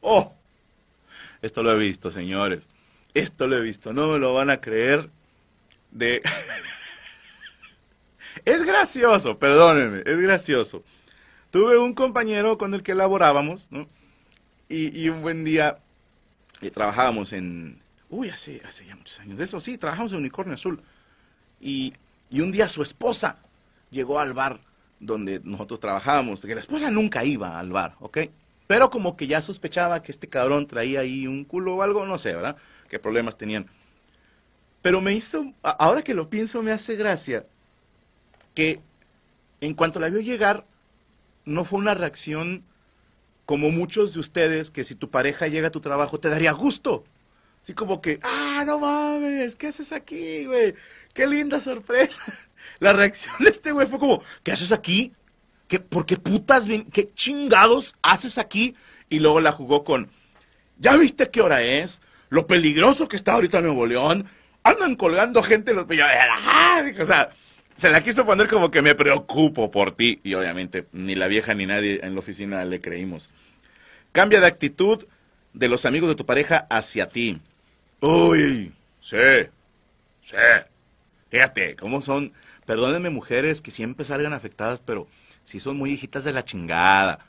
¡Oh! 0.00 0.32
Esto 1.42 1.62
lo 1.62 1.72
he 1.72 1.78
visto, 1.78 2.10
señores. 2.10 2.68
Esto 3.14 3.46
lo 3.46 3.56
he 3.56 3.60
visto. 3.60 3.92
No 3.92 4.08
me 4.08 4.18
lo 4.18 4.34
van 4.34 4.50
a 4.50 4.60
creer. 4.60 5.10
De. 5.90 6.22
es 8.44 8.64
gracioso, 8.64 9.38
perdónenme, 9.38 10.02
es 10.04 10.20
gracioso. 10.20 10.84
Tuve 11.50 11.78
un 11.78 11.94
compañero 11.94 12.58
con 12.58 12.74
el 12.74 12.82
que 12.82 12.92
elaborábamos, 12.92 13.68
¿no? 13.70 13.88
Y, 14.68 15.08
un 15.08 15.22
buen 15.22 15.44
día 15.44 15.78
eh, 16.60 16.70
trabajábamos 16.70 17.32
en. 17.32 17.80
Uy, 18.10 18.30
hace, 18.30 18.60
hace 18.64 18.84
ya 18.84 18.96
muchos 18.96 19.18
años 19.20 19.38
de 19.38 19.44
eso, 19.44 19.60
sí, 19.60 19.78
trabajamos 19.78 20.12
en 20.12 20.18
Unicornio 20.18 20.54
Azul. 20.54 20.82
Y, 21.60 21.94
y 22.30 22.40
un 22.40 22.52
día 22.52 22.68
su 22.68 22.82
esposa 22.82 23.38
llegó 23.96 24.20
al 24.20 24.32
bar 24.32 24.60
donde 25.00 25.40
nosotros 25.42 25.80
trabajábamos, 25.80 26.40
que 26.40 26.54
la 26.54 26.60
esposa 26.60 26.90
nunca 26.90 27.24
iba 27.24 27.58
al 27.58 27.70
bar, 27.72 27.96
¿ok? 28.00 28.18
Pero 28.66 28.90
como 28.90 29.16
que 29.16 29.26
ya 29.26 29.42
sospechaba 29.42 30.02
que 30.02 30.12
este 30.12 30.28
cabrón 30.28 30.66
traía 30.66 31.00
ahí 31.00 31.26
un 31.26 31.44
culo 31.44 31.76
o 31.76 31.82
algo, 31.82 32.06
no 32.06 32.18
sé, 32.18 32.34
¿verdad? 32.34 32.56
Qué 32.88 32.98
problemas 32.98 33.36
tenían. 33.36 33.66
Pero 34.82 35.00
me 35.00 35.12
hizo, 35.12 35.52
ahora 35.62 36.02
que 36.02 36.14
lo 36.14 36.30
pienso, 36.30 36.62
me 36.62 36.72
hace 36.72 36.96
gracia 36.96 37.46
que 38.54 38.80
en 39.60 39.74
cuanto 39.74 40.00
la 40.00 40.08
vio 40.08 40.20
llegar, 40.20 40.66
no 41.44 41.64
fue 41.64 41.78
una 41.78 41.94
reacción 41.94 42.64
como 43.44 43.70
muchos 43.70 44.12
de 44.12 44.20
ustedes, 44.20 44.70
que 44.70 44.84
si 44.84 44.94
tu 44.94 45.10
pareja 45.10 45.46
llega 45.46 45.68
a 45.68 45.72
tu 45.72 45.80
trabajo 45.80 46.18
te 46.18 46.28
daría 46.28 46.52
gusto. 46.52 47.04
Así 47.62 47.74
como 47.74 48.00
que, 48.00 48.20
ah, 48.22 48.64
no 48.66 48.78
mames, 48.78 49.56
¿qué 49.56 49.68
haces 49.68 49.92
aquí, 49.92 50.46
güey? 50.46 50.74
Qué 51.14 51.26
linda 51.26 51.60
sorpresa. 51.60 52.22
La 52.78 52.92
reacción 52.92 53.34
de 53.40 53.50
este 53.50 53.72
güey 53.72 53.86
fue 53.86 53.98
como, 53.98 54.22
¿qué 54.42 54.52
haces 54.52 54.72
aquí? 54.72 55.12
¿Qué, 55.68 55.80
¿Por 55.80 56.06
qué 56.06 56.16
putas, 56.16 56.66
qué 56.92 57.06
chingados 57.06 57.96
haces 58.02 58.38
aquí? 58.38 58.76
Y 59.08 59.18
luego 59.18 59.40
la 59.40 59.52
jugó 59.52 59.84
con, 59.84 60.10
¿ya 60.78 60.96
viste 60.96 61.30
qué 61.30 61.40
hora 61.40 61.62
es? 61.62 62.00
Lo 62.28 62.46
peligroso 62.46 63.08
que 63.08 63.16
está 63.16 63.32
ahorita 63.32 63.60
Nuevo 63.60 63.86
León. 63.86 64.26
Andan 64.62 64.96
colgando 64.96 65.42
gente 65.42 65.74
los... 65.74 65.86
O 65.86 67.06
sea, 67.06 67.30
se 67.72 67.90
la 67.90 68.02
quiso 68.02 68.26
poner 68.26 68.48
como 68.48 68.70
que 68.70 68.82
me 68.82 68.94
preocupo 68.94 69.70
por 69.70 69.94
ti. 69.94 70.20
Y 70.24 70.34
obviamente 70.34 70.86
ni 70.92 71.14
la 71.14 71.28
vieja 71.28 71.54
ni 71.54 71.66
nadie 71.66 72.00
en 72.02 72.14
la 72.14 72.20
oficina 72.20 72.64
le 72.64 72.80
creímos. 72.80 73.30
Cambia 74.12 74.40
de 74.40 74.46
actitud 74.46 75.06
de 75.52 75.68
los 75.68 75.86
amigos 75.86 76.08
de 76.08 76.14
tu 76.16 76.26
pareja 76.26 76.66
hacia 76.68 77.08
ti. 77.08 77.38
Uy, 78.00 78.72
sí, 79.00 79.16
sí. 80.24 80.36
Fíjate, 81.30 81.76
cómo 81.76 82.00
son 82.00 82.32
Perdónenme 82.66 83.10
mujeres 83.10 83.60
que 83.60 83.70
siempre 83.70 84.04
salgan 84.04 84.32
afectadas, 84.32 84.82
pero 84.84 85.06
sí 85.44 85.60
son 85.60 85.76
muy 85.76 85.92
hijitas 85.92 86.24
de 86.24 86.32
la 86.32 86.44
chingada. 86.44 87.20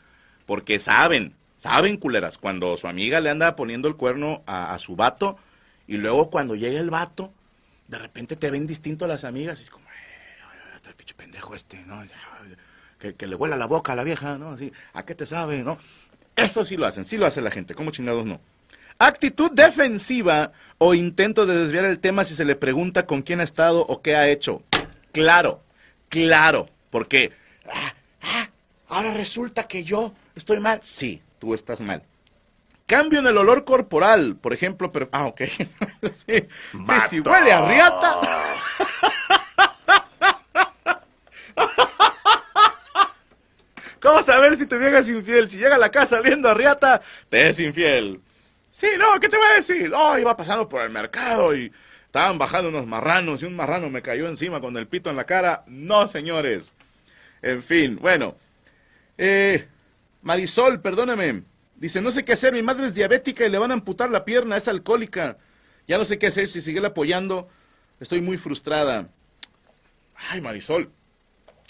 Porque 0.48 0.80
saben, 0.80 1.36
saben 1.56 1.98
culeras, 1.98 2.38
cuando 2.38 2.76
su 2.76 2.88
amiga 2.88 3.22
le 3.22 3.30
anda 3.30 3.56
poniendo 3.56 3.88
el 3.88 3.96
cuerno 3.96 4.44
a, 4.48 4.78
su 4.80 4.96
vato 4.96 5.38
y 5.88 5.98
luego 5.98 6.30
cuando 6.30 6.56
llega 6.56 6.80
el 6.80 6.90
vato, 6.90 7.32
de 7.88 8.00
repente 8.00 8.36
te 8.36 8.50
ven 8.50 8.66
distinto 8.66 9.06
a 9.06 9.08
las 9.08 9.24
amigas 9.24 9.60
y 9.60 9.64
es 9.64 9.70
como, 9.70 9.86
eh, 9.88 10.88
el 10.88 10.96
pinche 10.96 11.14
pendejo 11.14 11.54
este, 11.54 11.86
¿no? 11.86 12.02
Que, 12.98 13.28
le 13.28 13.36
huela 13.36 13.56
la 13.56 13.68
boca 13.68 13.94
a 13.94 13.96
la 13.96 14.04
vieja, 14.04 14.38
¿no? 14.38 14.52
Así, 14.52 14.74
¿a 14.94 15.06
qué 15.06 15.14
te 15.14 15.28
sabe, 15.28 15.64
no? 15.64 15.78
Eso 16.36 16.66
sí 16.66 16.78
lo 16.78 16.88
hacen, 16.88 17.06
sí 17.06 17.18
lo 17.18 17.28
hace 17.28 17.42
la 17.42 17.52
gente, 17.52 17.76
¿cómo 17.76 17.92
chingados 17.92 18.26
no? 18.26 18.42
Actitud 19.00 19.52
defensiva 19.52 20.52
o 20.80 20.96
intento 20.96 21.46
de 21.46 21.56
desviar 21.58 21.86
el 21.86 22.00
tema 22.00 22.24
si 22.24 22.34
se 22.34 22.46
le 22.46 22.56
pregunta 22.56 23.06
con 23.06 23.22
quién 23.22 23.40
ha 23.40 23.44
estado 23.44 23.82
o 23.82 24.02
qué 24.02 24.16
ha 24.16 24.30
hecho. 24.30 24.64
Claro, 25.18 25.64
claro, 26.10 26.68
porque 26.92 27.34
ah, 27.68 27.94
ah, 28.22 28.48
ahora 28.88 29.16
resulta 29.16 29.68
que 29.68 29.84
yo 29.84 30.14
estoy 30.36 30.60
mal. 30.60 30.80
Sí, 30.84 31.24
tú 31.40 31.56
estás 31.56 31.82
mal. 31.82 32.04
Cambio 32.86 33.18
en 33.18 33.26
el 33.26 33.36
olor 33.36 33.66
corporal, 33.66 34.36
por 34.36 34.54
ejemplo, 34.54 34.92
pero... 34.92 35.10
Ah, 35.12 35.26
ok. 35.26 35.42
sí, 36.28 36.48
si 37.10 37.20
huele 37.22 37.52
a 37.52 37.68
riata... 37.68 38.20
¿Cómo 44.00 44.22
saber 44.22 44.56
si 44.56 44.68
tu 44.68 44.78
vieja 44.78 45.00
es 45.00 45.10
infiel? 45.10 45.48
Si 45.48 45.58
llega 45.58 45.78
a 45.78 45.80
la 45.80 45.90
casa 45.90 46.20
oliendo 46.20 46.48
a 46.48 46.54
riata, 46.54 47.02
te 47.28 47.50
es 47.50 47.60
infiel. 47.60 48.22
Sí, 48.70 48.90
no, 49.00 49.20
¿qué 49.20 49.30
te 49.30 49.38
voy 49.38 49.48
a 49.48 49.56
decir? 49.56 49.92
Oh, 49.96 50.16
iba 50.20 50.38
pasando 50.38 50.70
por 50.70 50.84
el 50.84 50.92
mercado 50.92 51.56
y 51.56 51.74
estaban 52.08 52.38
bajando 52.38 52.70
unos 52.70 52.88
marranos 52.88 53.44
y 53.44 53.46
un 53.46 53.56
marrano 53.56 53.90
me 53.90 54.02
cayó 54.02 54.28
encima 54.28 54.60
con 54.60 54.76
el 54.78 54.88
pito 54.88 55.10
en 55.10 55.16
la 55.16 55.26
cara. 55.26 55.64
No, 55.68 56.08
señores. 56.08 56.76
En 57.42 57.62
fin, 57.62 57.98
bueno. 58.02 58.36
Eh, 59.18 59.68
Marisol, 60.22 60.82
perdóname. 60.82 61.44
Dice, 61.76 62.02
no 62.02 62.10
sé 62.10 62.26
qué 62.26 62.34
hacer, 62.34 62.54
mi 62.54 62.64
madre 62.64 62.88
es 62.88 62.96
diabética 62.96 63.46
y 63.46 63.50
le 63.50 63.60
van 63.60 63.72
a 63.72 63.76
amputar 63.76 64.10
la 64.10 64.26
pierna, 64.26 64.58
es 64.58 64.68
alcohólica. 64.68 65.38
Ya 65.88 65.98
no 65.98 66.06
sé 66.06 66.18
qué 66.18 66.28
hacer, 66.28 66.48
si 66.48 66.60
seguirla 66.60 66.90
apoyando, 66.90 67.50
estoy 68.00 68.22
muy 68.22 68.38
frustrada. 68.38 69.10
Ay, 70.30 70.42
Marisol. 70.42 70.92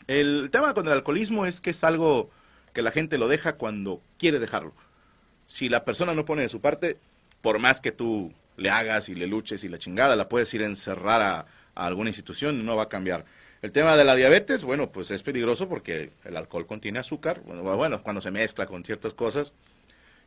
El 0.07 0.49
tema 0.51 0.73
con 0.73 0.87
el 0.87 0.93
alcoholismo 0.93 1.45
es 1.45 1.59
que 1.59 1.71
es 1.71 1.83
algo 1.83 2.29
que 2.73 2.81
la 2.81 2.91
gente 2.91 3.17
lo 3.17 3.27
deja 3.27 3.57
cuando 3.57 4.01
quiere 4.17 4.39
dejarlo. 4.39 4.73
Si 5.47 5.67
la 5.67 5.83
persona 5.83 6.13
no 6.13 6.25
pone 6.25 6.43
de 6.43 6.49
su 6.49 6.61
parte, 6.61 6.97
por 7.41 7.59
más 7.59 7.81
que 7.81 7.91
tú 7.91 8.33
le 8.57 8.69
hagas 8.69 9.09
y 9.09 9.15
le 9.15 9.27
luches 9.27 9.63
y 9.63 9.69
la 9.69 9.77
chingada, 9.77 10.15
la 10.15 10.27
puedes 10.29 10.53
ir 10.53 10.63
a 10.63 10.65
encerrar 10.65 11.21
a, 11.21 11.45
alguna 11.75 12.09
institución 12.09 12.59
y 12.59 12.63
no 12.63 12.75
va 12.75 12.83
a 12.83 12.89
cambiar. 12.89 13.25
El 13.61 13.71
tema 13.71 13.95
de 13.95 14.03
la 14.03 14.15
diabetes, 14.15 14.63
bueno, 14.63 14.91
pues 14.91 15.11
es 15.11 15.23
peligroso 15.23 15.69
porque 15.69 16.11
el 16.25 16.37
alcohol 16.37 16.67
contiene 16.67 16.99
azúcar, 16.99 17.41
bueno, 17.45 17.63
bueno 17.63 18.01
cuando 18.03 18.21
se 18.21 18.31
mezcla 18.31 18.65
con 18.67 18.83
ciertas 18.83 19.13
cosas. 19.13 19.53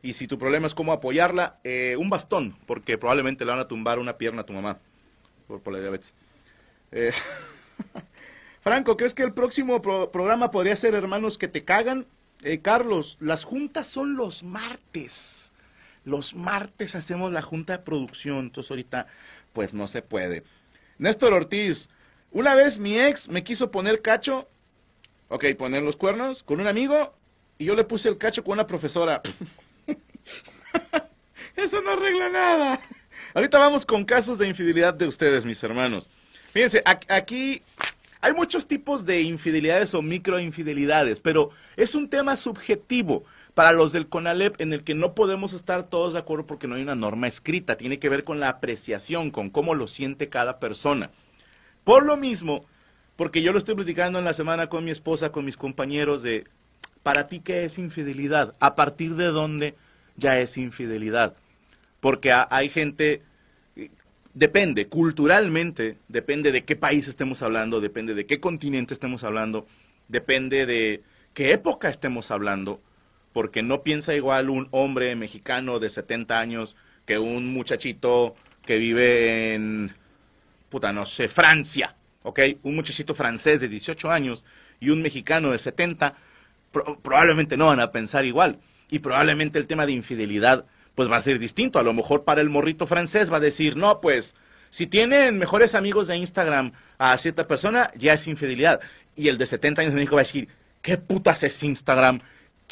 Y 0.03 0.15
si 0.15 0.27
tu 0.27 0.39
problema 0.39 0.67
es 0.67 0.75
cómo 0.75 0.93
apoyarla, 0.93 1.61
eh, 1.63 1.97
un 1.99 2.09
bastón, 2.09 2.57
porque 2.67 2.97
probablemente 2.97 3.45
le 3.45 3.51
van 3.51 3.61
a 3.61 3.69
tumbar 3.69 3.99
una 3.99 4.17
pierna 4.17 4.43
a 4.43 4.47
tu 4.47 4.53
mamá 4.53 4.79
por, 5.47 5.61
por 5.61 5.73
la 5.73 5.81
diabetes. 5.81 6.15
Eh, 6.93 7.13
Franco, 8.63 8.97
¿crees 8.97 9.15
que 9.15 9.23
el 9.23 9.33
próximo 9.33 9.81
pro- 9.83 10.11
programa 10.11 10.51
podría 10.51 10.77
ser 10.77 10.95
Hermanos 10.95 11.39
que 11.39 11.49
te 11.49 11.65
cagan? 11.65 12.07
Eh, 12.43 12.61
Carlos, 12.61 13.17
las 13.21 13.45
juntas 13.45 13.87
son 13.87 14.17
los 14.17 14.43
martes. 14.43 15.50
Los 16.05 16.35
martes 16.35 16.95
hacemos 16.95 17.33
la 17.33 17.43
junta 17.43 17.77
de 17.77 17.83
producción, 17.83 18.39
entonces 18.39 18.71
ahorita 18.71 19.07
pues 19.53 19.75
no 19.75 19.87
se 19.87 20.03
puede. 20.03 20.45
Néstor 20.99 21.33
Ortiz, 21.33 21.91
una 22.31 22.55
vez 22.55 22.79
mi 22.79 22.99
ex 22.99 23.29
me 23.29 23.43
quiso 23.43 23.71
poner 23.71 24.03
cacho, 24.03 24.49
ok, 25.29 25.45
poner 25.59 25.83
los 25.83 25.97
cuernos 25.97 26.43
con 26.43 26.61
un 26.61 26.67
amigo 26.67 27.15
y 27.59 27.67
yo 27.67 27.75
le 27.75 27.85
puse 27.85 28.09
el 28.09 28.19
cacho 28.19 28.45
con 28.45 28.53
una 28.53 28.67
profesora. 28.67 29.23
Eso 31.57 31.83
no 31.83 31.91
arregla 31.91 32.29
nada. 32.29 32.81
Ahorita 33.35 33.59
vamos 33.59 33.85
con 33.85 34.05
casos 34.05 34.39
de 34.39 34.49
infidelidad 34.49 34.95
de 34.95 35.07
ustedes, 35.07 35.45
mis 35.45 35.63
hermanos. 35.63 36.09
Fíjense, 36.53 36.83
aquí 36.85 37.63
hay 38.21 38.33
muchos 38.33 38.67
tipos 38.67 39.07
de 39.07 39.23
infidelidades 39.23 39.95
o 39.95 40.03
microinfidelidades, 40.03 41.21
pero 41.21 41.51
es 41.77 41.95
un 41.95 42.09
tema 42.09 42.37
subjetivo 42.37 43.25
para 43.55 43.73
los 43.73 43.93
del 43.93 44.09
CONALEP 44.09 44.61
en 44.61 44.73
el 44.73 44.85
que 44.85 44.95
no 44.95 45.15
podemos 45.15 45.53
estar 45.53 45.85
todos 45.89 46.13
de 46.13 46.19
acuerdo 46.21 46.47
porque 46.47 46.67
no 46.69 46.77
hay 46.77 46.83
una 46.83 46.95
norma 46.95 47.27
escrita. 47.29 47.77
Tiene 47.77 47.99
que 47.99 48.09
ver 48.09 48.25
con 48.25 48.41
la 48.41 48.49
apreciación, 48.49 49.31
con 49.31 49.51
cómo 49.51 49.75
lo 49.75 49.87
siente 49.87 50.29
cada 50.29 50.59
persona. 50.61 51.11
Por 51.85 52.07
lo 52.07 52.17
mismo, 52.17 52.63
porque 53.17 53.43
yo 53.43 53.53
lo 53.53 53.59
estoy 53.59 53.75
platicando 53.75 54.19
en 54.19 54.25
la 54.25 54.35
semana 54.35 54.69
con 54.69 54.85
mi 54.85 54.91
esposa, 54.91 55.33
con 55.33 55.45
mis 55.45 55.57
compañeros 55.57 56.23
de, 56.23 56.47
para 57.03 57.27
ti, 57.29 57.41
¿qué 57.41 57.65
es 57.65 57.79
infidelidad? 57.79 58.55
¿A 58.61 58.75
partir 58.77 59.15
de 59.17 59.27
dónde 59.27 59.75
ya 60.17 60.39
es 60.41 60.57
infidelidad? 60.59 61.37
Porque 62.01 62.33
ha- 62.33 62.49
hay 62.51 62.69
gente, 62.71 63.23
eh, 63.77 63.91
depende, 64.35 64.89
culturalmente, 64.89 65.99
depende 66.09 66.53
de 66.53 66.65
qué 66.65 66.77
país 66.77 67.09
estemos 67.09 67.43
hablando, 67.43 67.81
depende 67.81 68.15
de 68.15 68.27
qué 68.27 68.41
continente 68.41 68.95
estemos 68.95 69.25
hablando, 69.25 69.67
depende 70.09 70.67
de 70.67 71.03
qué 71.35 71.53
época 71.53 71.89
estemos 71.89 72.31
hablando, 72.31 72.81
porque 73.33 73.63
no 73.63 73.83
piensa 73.83 74.15
igual 74.15 74.51
un 74.51 74.69
hombre 74.71 75.15
mexicano 75.17 75.79
de 75.79 75.89
70 75.89 76.39
años 76.39 76.77
que 77.07 77.19
un 77.19 77.53
muchachito 77.53 78.35
que 78.65 78.79
vive 78.79 79.55
en, 79.55 79.95
puta, 80.69 80.93
no 80.93 81.07
sé, 81.07 81.29
Francia, 81.29 81.97
¿ok? 82.23 82.41
Un 82.63 82.75
muchachito 82.77 83.15
francés 83.15 83.61
de 83.61 83.69
18 83.69 84.11
años 84.11 84.45
y 84.81 84.91
un 84.91 85.03
mexicano 85.03 85.51
de 85.51 85.59
70, 85.59 86.17
pro- 86.73 86.99
probablemente 87.01 87.57
no 87.57 87.67
van 87.67 87.81
a 87.81 87.93
pensar 87.93 88.25
igual. 88.25 88.59
Y 88.91 88.99
probablemente 89.01 89.59
el 89.59 89.67
tema 89.67 89.87
de 89.87 89.93
infidelidad, 89.93 90.67
pues 90.95 91.11
va 91.11 91.17
a 91.17 91.23
ser 91.23 91.39
distinto. 91.39 91.79
A 91.79 91.83
lo 91.83 91.93
mejor 91.93 92.25
para 92.25 92.41
el 92.41 92.51
morrito 92.51 92.87
francés 92.87 93.33
va 93.33 93.37
a 93.37 93.41
decir, 93.41 93.77
no, 93.77 94.01
pues, 94.01 94.37
si 94.69 94.87
tienen 94.87 95.39
mejores 95.39 95.75
amigos 95.75 96.09
de 96.09 96.17
Instagram 96.17 96.73
a 96.99 97.17
cierta 97.19 97.47
persona, 97.47 97.91
ya 97.97 98.15
es 98.15 98.27
infidelidad. 98.27 98.81
Y 99.17 99.29
el 99.29 99.39
de 99.39 99.47
70 99.47 99.83
años 99.83 99.93
de 99.95 99.97
México 100.01 100.17
va 100.17 100.23
a 100.23 100.25
decir, 100.25 100.49
¿qué 100.83 100.97
putas 100.99 101.43
es 101.45 101.63
Instagram? 101.63 102.21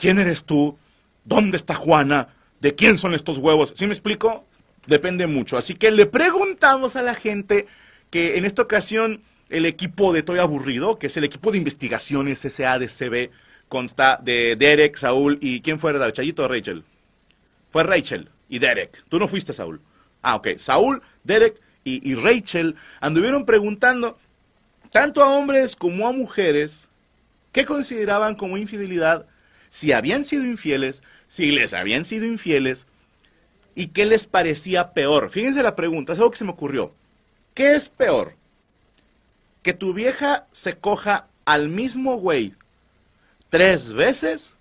¿Quién 0.01 0.19
eres 0.19 0.45
tú? 0.45 0.79
¿Dónde 1.25 1.57
está 1.57 1.75
Juana? 1.75 2.29
¿De 2.61 2.75
quién 2.75 2.99
son 2.99 3.15
estos 3.15 3.39
huevos? 3.39 3.73
¿Sí 3.77 3.87
me 3.87 3.93
explico? 3.93 4.45
Depende 4.87 5.27
mucho. 5.27 5.59
Así 5.59 5.75
que 5.75 5.91
le 5.91 6.07
preguntamos 6.07 6.97
a 6.97 7.03
la 7.03 7.15
gente 7.15 7.67
que 8.11 8.39
en 8.39 8.45
esta 8.45 8.63
ocasión 8.63 9.21
el 9.49 9.67
equipo 9.67 10.13
de 10.13 10.23
Toy 10.23 10.39
Aburrido, 10.39 10.99
que 10.99 11.09
es 11.09 11.17
el 11.17 11.25
equipo 11.25 11.51
de 11.51 11.59
investigaciones 11.59 12.41
SADCB, 12.41 13.31
consta 13.69 14.19
de 14.23 14.57
Derek, 14.57 14.97
Saúl 14.97 15.39
y 15.41 15.61
¿quién 15.61 15.79
fue 15.79 15.91
el 15.91 16.13
Chayito 16.13 16.47
Rachel? 16.47 16.85
Fue 17.71 17.83
Rachel 17.83 18.31
y 18.49 18.61
Derek. 18.61 19.05
Tú 19.09 19.19
no 19.19 19.29
fuiste 19.29 19.53
Saúl. 19.53 19.81
Ah, 20.23 20.37
ok. 20.37 20.57
Saúl, 20.59 21.03
Derek 21.25 21.61
y, 21.85 22.09
y 22.09 22.15
Rachel 22.15 22.77
anduvieron 23.01 23.45
preguntando 23.45 24.19
tanto 24.91 25.23
a 25.23 25.29
hombres 25.29 25.77
como 25.77 26.07
a 26.07 26.13
mujeres 26.13 26.89
qué 27.53 27.65
consideraban 27.65 28.37
como 28.37 28.57
infidelidad, 28.57 29.27
si 29.69 29.93
habían 29.93 30.25
sido 30.25 30.45
infieles, 30.45 31.03
si 31.27 31.51
les 31.51 31.75
habían 31.75 32.05
sido 32.05 32.25
infieles 32.25 32.87
y 33.75 33.89
qué 33.89 34.07
les 34.07 34.27
parecía 34.27 34.93
peor. 34.93 35.31
Fíjense 35.31 35.63
la 35.63 35.77
pregunta, 35.77 36.13
es 36.13 36.19
algo 36.19 36.31
que 36.31 36.39
se 36.39 36.45
me 36.45 36.51
ocurrió. 36.51 36.93
¿Qué 37.55 37.75
es 37.75 37.89
peor? 37.89 38.35
¿Que 39.63 39.73
tu 39.73 39.93
vieja 39.93 40.47
se 40.53 40.79
coja 40.79 41.29
al 41.45 41.69
mismo 41.69 42.17
güey 42.17 42.55
tres 43.51 43.93
veces 43.93 44.59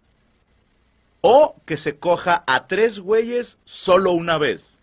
o 1.21 1.55
que 1.65 1.77
se 1.77 1.97
coja 1.97 2.43
a 2.47 2.67
tres 2.67 2.99
güeyes 2.99 3.59
solo 3.65 4.11
una 4.11 4.37
vez? 4.37 4.79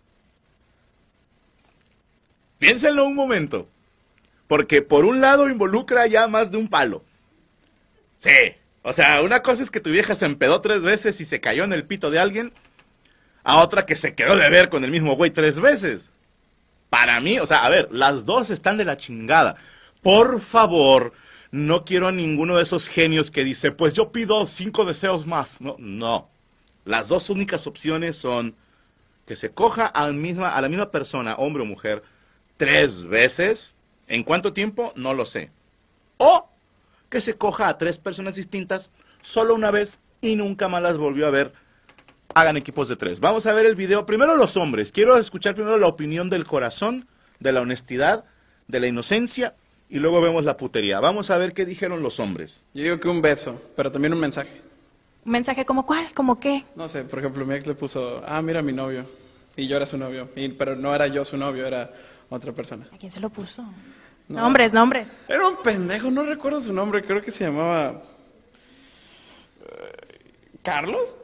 Piénsenlo 2.59 3.05
un 3.05 3.15
momento, 3.15 3.67
porque 4.47 4.81
por 4.81 5.05
un 5.05 5.21
lado 5.21 5.49
involucra 5.49 6.07
ya 6.07 6.27
más 6.27 6.51
de 6.51 6.57
un 6.57 6.67
palo. 6.67 7.03
Sí, 8.17 8.31
o 8.87 8.93
sea, 8.93 9.23
una 9.23 9.41
cosa 9.41 9.63
es 9.63 9.71
que 9.71 9.79
tu 9.79 9.89
vieja 9.89 10.13
se 10.13 10.27
empedó 10.27 10.61
tres 10.61 10.83
veces 10.83 11.19
y 11.19 11.25
se 11.25 11.41
cayó 11.41 11.63
en 11.63 11.73
el 11.73 11.85
pito 11.85 12.11
de 12.11 12.19
alguien, 12.19 12.53
a 13.43 13.57
otra 13.57 13.87
que 13.87 13.95
se 13.95 14.13
quedó 14.13 14.35
de 14.35 14.47
ver 14.51 14.69
con 14.69 14.83
el 14.83 14.91
mismo 14.91 15.15
güey 15.15 15.31
tres 15.31 15.59
veces. 15.59 16.11
Para 16.91 17.19
mí, 17.19 17.39
o 17.39 17.47
sea, 17.47 17.65
a 17.65 17.69
ver, 17.69 17.89
las 17.91 18.25
dos 18.25 18.51
están 18.51 18.77
de 18.77 18.85
la 18.85 18.95
chingada. 18.95 19.55
Por 20.03 20.39
favor, 20.39 21.13
no 21.49 21.83
quiero 21.83 22.07
a 22.07 22.11
ninguno 22.11 22.57
de 22.57 22.61
esos 22.61 22.87
genios 22.87 23.31
que 23.31 23.43
dice, 23.43 23.71
pues 23.71 23.95
yo 23.95 24.11
pido 24.11 24.45
cinco 24.45 24.85
deseos 24.85 25.25
más. 25.25 25.61
No, 25.61 25.75
no. 25.79 26.29
Las 26.83 27.07
dos 27.07 27.31
únicas 27.31 27.65
opciones 27.65 28.15
son 28.15 28.55
que 29.25 29.35
se 29.35 29.49
coja 29.49 29.91
a 29.95 30.11
misma, 30.11 30.49
a 30.49 30.61
la 30.61 30.69
misma 30.69 30.91
persona, 30.91 31.33
hombre 31.37 31.63
o 31.63 31.65
mujer, 31.65 32.03
tres 32.55 33.03
veces. 33.03 33.73
¿En 34.05 34.23
cuánto 34.23 34.53
tiempo? 34.53 34.93
No 34.95 35.15
lo 35.15 35.25
sé. 35.25 35.49
O 36.17 36.51
que 37.15 37.21
se 37.21 37.35
coja 37.37 37.69
a 37.69 37.77
tres 37.77 37.97
personas 37.97 38.35
distintas 38.35 38.91
solo 39.21 39.55
una 39.55 39.71
vez 39.71 39.99
y 40.19 40.35
nunca 40.35 40.67
más 40.67 40.81
las 40.83 40.97
volvió 40.97 41.27
a 41.27 41.29
ver. 41.29 41.53
Hagan 42.33 42.57
equipos 42.57 42.89
de 42.89 42.97
tres. 42.97 43.21
Vamos 43.21 43.45
a 43.45 43.53
ver 43.53 43.65
el 43.65 43.75
video. 43.77 44.05
Primero 44.05 44.35
los 44.35 44.57
hombres. 44.57 44.91
Quiero 44.91 45.15
escuchar 45.15 45.55
primero 45.55 45.77
la 45.77 45.87
opinión 45.87 46.29
del 46.29 46.43
corazón, 46.43 47.07
de 47.39 47.53
la 47.53 47.61
honestidad, 47.61 48.25
de 48.67 48.81
la 48.81 48.87
inocencia 48.87 49.55
y 49.89 49.99
luego 49.99 50.19
vemos 50.19 50.43
la 50.43 50.57
putería. 50.57 50.99
Vamos 50.99 51.29
a 51.29 51.37
ver 51.37 51.53
qué 51.53 51.63
dijeron 51.65 52.03
los 52.03 52.19
hombres. 52.19 52.63
Yo 52.73 52.83
digo 52.83 52.99
que 52.99 53.07
un 53.07 53.21
beso, 53.21 53.61
pero 53.77 53.89
también 53.93 54.11
un 54.13 54.19
mensaje. 54.19 54.61
¿Un 55.23 55.31
mensaje 55.31 55.63
como 55.65 55.85
cuál? 55.85 56.13
¿Como 56.13 56.37
qué? 56.37 56.65
No 56.75 56.89
sé, 56.89 57.05
por 57.05 57.19
ejemplo, 57.19 57.45
mi 57.45 57.55
ex 57.55 57.65
le 57.65 57.75
puso, 57.75 58.21
ah, 58.27 58.41
mira 58.41 58.61
mi 58.61 58.73
novio. 58.73 59.09
Y 59.55 59.69
yo 59.69 59.77
era 59.77 59.85
su 59.85 59.97
novio. 59.97 60.27
Y- 60.35 60.49
pero 60.49 60.75
no 60.75 60.93
era 60.93 61.07
yo 61.07 61.23
su 61.23 61.37
novio, 61.37 61.65
era 61.65 61.93
otra 62.29 62.51
persona. 62.51 62.89
¿A 62.93 62.97
quién 62.97 63.09
se 63.09 63.21
lo 63.21 63.29
puso? 63.29 63.63
No. 64.27 64.41
Nombres, 64.41 64.73
nombres. 64.73 65.11
Era 65.27 65.47
un 65.47 65.61
pendejo, 65.61 66.09
no 66.09 66.23
recuerdo 66.23 66.61
su 66.61 66.73
nombre, 66.73 67.03
creo 67.03 67.21
que 67.21 67.31
se 67.31 67.43
llamaba... 67.43 68.01
eh, 69.61 70.31
¿Carlos? 70.63 71.17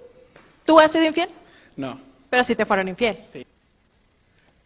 ¿Tú 0.65 0.79
has 0.79 0.91
sido 0.91 1.05
infiel? 1.05 1.29
No. 1.75 1.99
Pero 2.29 2.43
si 2.43 2.55
te 2.55 2.65
fueron 2.65 2.87
infiel. 2.87 3.17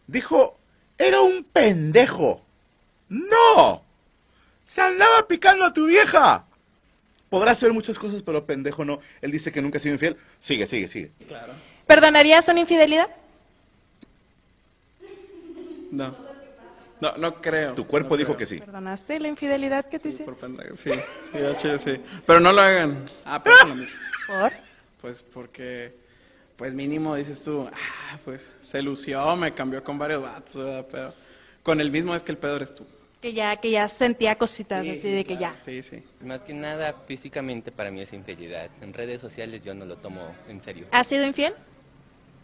Dijo, 0.06 0.58
era 0.98 1.20
un 1.22 1.44
pendejo. 1.44 2.42
No. 3.08 3.82
Se 4.64 4.82
andaba 4.82 5.26
picando 5.26 5.64
a 5.64 5.72
tu 5.72 5.86
vieja. 5.86 6.44
Podrá 7.30 7.52
hacer 7.52 7.72
muchas 7.72 7.98
cosas, 7.98 8.22
pero 8.22 8.44
pendejo 8.44 8.84
no. 8.84 9.00
Él 9.20 9.30
dice 9.30 9.50
que 9.50 9.62
nunca 9.62 9.78
ha 9.78 9.80
sido 9.80 9.94
infiel. 9.94 10.16
Sigue, 10.38 10.66
sigue, 10.66 10.88
sigue. 10.88 11.10
Claro. 11.26 11.54
¿Perdonarías 11.86 12.46
una 12.48 12.60
infidelidad? 12.60 13.08
No. 15.90 16.25
No, 17.00 17.16
no 17.16 17.40
creo. 17.40 17.74
Tu 17.74 17.86
cuerpo 17.86 18.10
No 18.10 18.16
dijo 18.16 18.28
creo. 18.28 18.38
que 18.38 18.46
sí. 18.46 18.58
¿Perdonaste 18.58 19.20
la 19.20 19.28
infidelidad 19.28 19.84
que 19.86 19.98
te 19.98 20.08
hice? 20.08 20.24
Sí. 20.76 20.90
Sí, 20.92 21.38
hecho, 21.38 21.78
sí. 21.78 22.00
Pero 22.26 22.40
no 22.40 22.52
lo 22.52 22.60
hagan. 22.60 23.04
Ah, 23.24 23.42
pero 23.42 23.56
es 23.56 23.68
lo 23.68 23.74
mismo. 23.74 23.96
¿Por? 24.26 24.52
Pues 25.00 25.22
porque 25.22 25.94
pues 26.56 26.74
mínimo 26.74 27.14
dices 27.16 27.44
tú, 27.44 27.68
ah, 27.70 28.18
pues 28.24 28.50
se 28.58 28.80
lució, 28.80 29.36
me 29.36 29.52
cambió 29.52 29.84
con 29.84 29.98
varios 29.98 30.22
vatos, 30.22 30.54
¿verdad? 30.56 30.86
pero 30.90 31.14
con 31.62 31.80
el 31.82 31.90
mismo 31.90 32.14
es 32.14 32.22
que 32.22 32.32
el 32.32 32.38
pedo 32.38 32.56
eres 32.56 32.74
tú. 32.74 32.86
Que 33.20 33.32
ya, 33.34 33.56
que 33.56 33.70
ya 33.70 33.88
sentía 33.88 34.36
cositas 34.36 34.82
Sí, 34.84 34.90
así 34.90 35.10
de 35.10 35.24
que 35.24 35.36
ya. 35.36 35.54
Sí, 35.64 35.82
sí. 35.82 36.02
Más 36.22 36.40
que 36.40 36.54
nada, 36.54 36.94
físicamente 37.06 37.72
para 37.72 37.90
mí 37.90 38.00
es 38.00 38.12
infidelidad. 38.12 38.70
En 38.80 38.92
redes 38.94 39.20
sociales 39.20 39.62
yo 39.62 39.74
no 39.74 39.84
lo 39.84 39.96
tomo 39.96 40.34
en 40.48 40.62
serio. 40.62 40.86
¿Has 40.92 41.06
sido 41.06 41.26
infiel? 41.26 41.54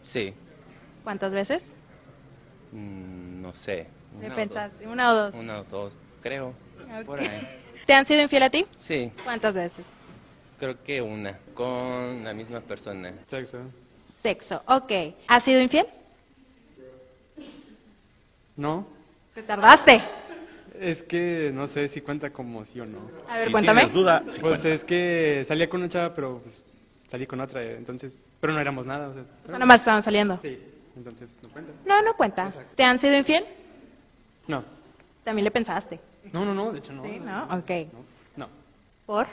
Sí, 0.03 0.33
¿Cuántas 1.03 1.33
veces? 1.33 1.65
mm, 2.71 3.41
no 3.41 3.53
sé. 3.53 3.87
¿Qué 4.19 4.25
una 4.25 4.33
o 4.33 4.37
pensaste? 4.37 4.87
¿Una 4.87 5.11
o 5.11 5.15
dos? 5.15 5.35
Una 5.35 5.59
o 5.59 5.63
dos, 5.63 5.93
creo. 6.21 6.53
Por 7.05 7.19
Ok. 7.19 7.25
ahí. 7.27 7.59
¿Te 7.85 7.93
han 7.93 8.05
sido 8.05 8.21
infiel 8.21 8.43
a 8.43 8.49
ti? 8.49 8.65
Sí, 8.79 9.11
¿Cuántas 9.23 9.55
veces? 9.55 9.85
creo 10.59 10.81
que 10.81 11.01
una, 11.01 11.37
con 11.53 12.23
la 12.23 12.33
misma 12.33 12.61
persona. 12.61 13.13
Sexo. 13.27 13.57
Sexo, 14.17 14.61
ok. 14.67 14.91
¿Has 15.27 15.43
sido 15.43 15.59
infiel? 15.61 15.85
No. 18.55 18.85
¿Te 19.33 19.43
tardaste? 19.43 20.01
Es 20.79 21.03
que 21.03 21.51
no 21.53 21.67
sé 21.67 21.87
si 21.87 22.01
cuenta 22.01 22.29
como 22.31 22.63
sí 22.63 22.79
o 22.79 22.85
no. 22.85 22.99
A 23.29 23.37
ver, 23.37 23.45
si 23.47 23.51
cuéntame. 23.51 23.81
tienes 23.81 23.93
duda, 23.93 24.19
sí 24.27 24.39
Pues 24.41 24.59
cuenta. 24.61 24.69
es 24.69 24.85
que 24.85 25.43
salía 25.45 25.69
con 25.69 25.81
una 25.81 25.89
chava, 25.89 26.13
pero 26.13 26.39
pues, 26.39 26.65
salí 27.09 27.27
con 27.27 27.39
otra, 27.41 27.61
entonces, 27.63 28.23
pero 28.39 28.53
no 28.53 28.59
éramos 28.59 28.85
nada. 28.85 29.09
O 29.09 29.13
sea, 29.13 29.21
O 29.23 29.25
sea, 29.25 29.35
pero- 29.45 29.59
nomás 29.59 29.81
estaban 29.81 30.01
saliendo. 30.03 30.39
Sí, 30.41 30.59
entonces 30.95 31.37
no 31.41 31.49
cuenta. 31.49 31.71
No, 31.85 32.01
no 32.03 32.15
cuenta. 32.15 32.51
¿Te 32.75 32.83
han 32.83 32.99
sido 32.99 33.15
infiel? 33.17 33.45
No. 34.47 34.63
También 35.23 35.43
le 35.45 35.51
pensaste. 35.51 35.99
No, 36.31 36.45
no, 36.45 36.53
no, 36.53 36.71
de 36.71 36.79
hecho 36.79 36.93
no. 36.93 37.03
¿Sí? 37.03 37.19
¿No? 37.19 37.43
Ok. 37.45 37.69
No. 37.93 38.45
no. 38.45 38.49
¿Por? 39.05 39.27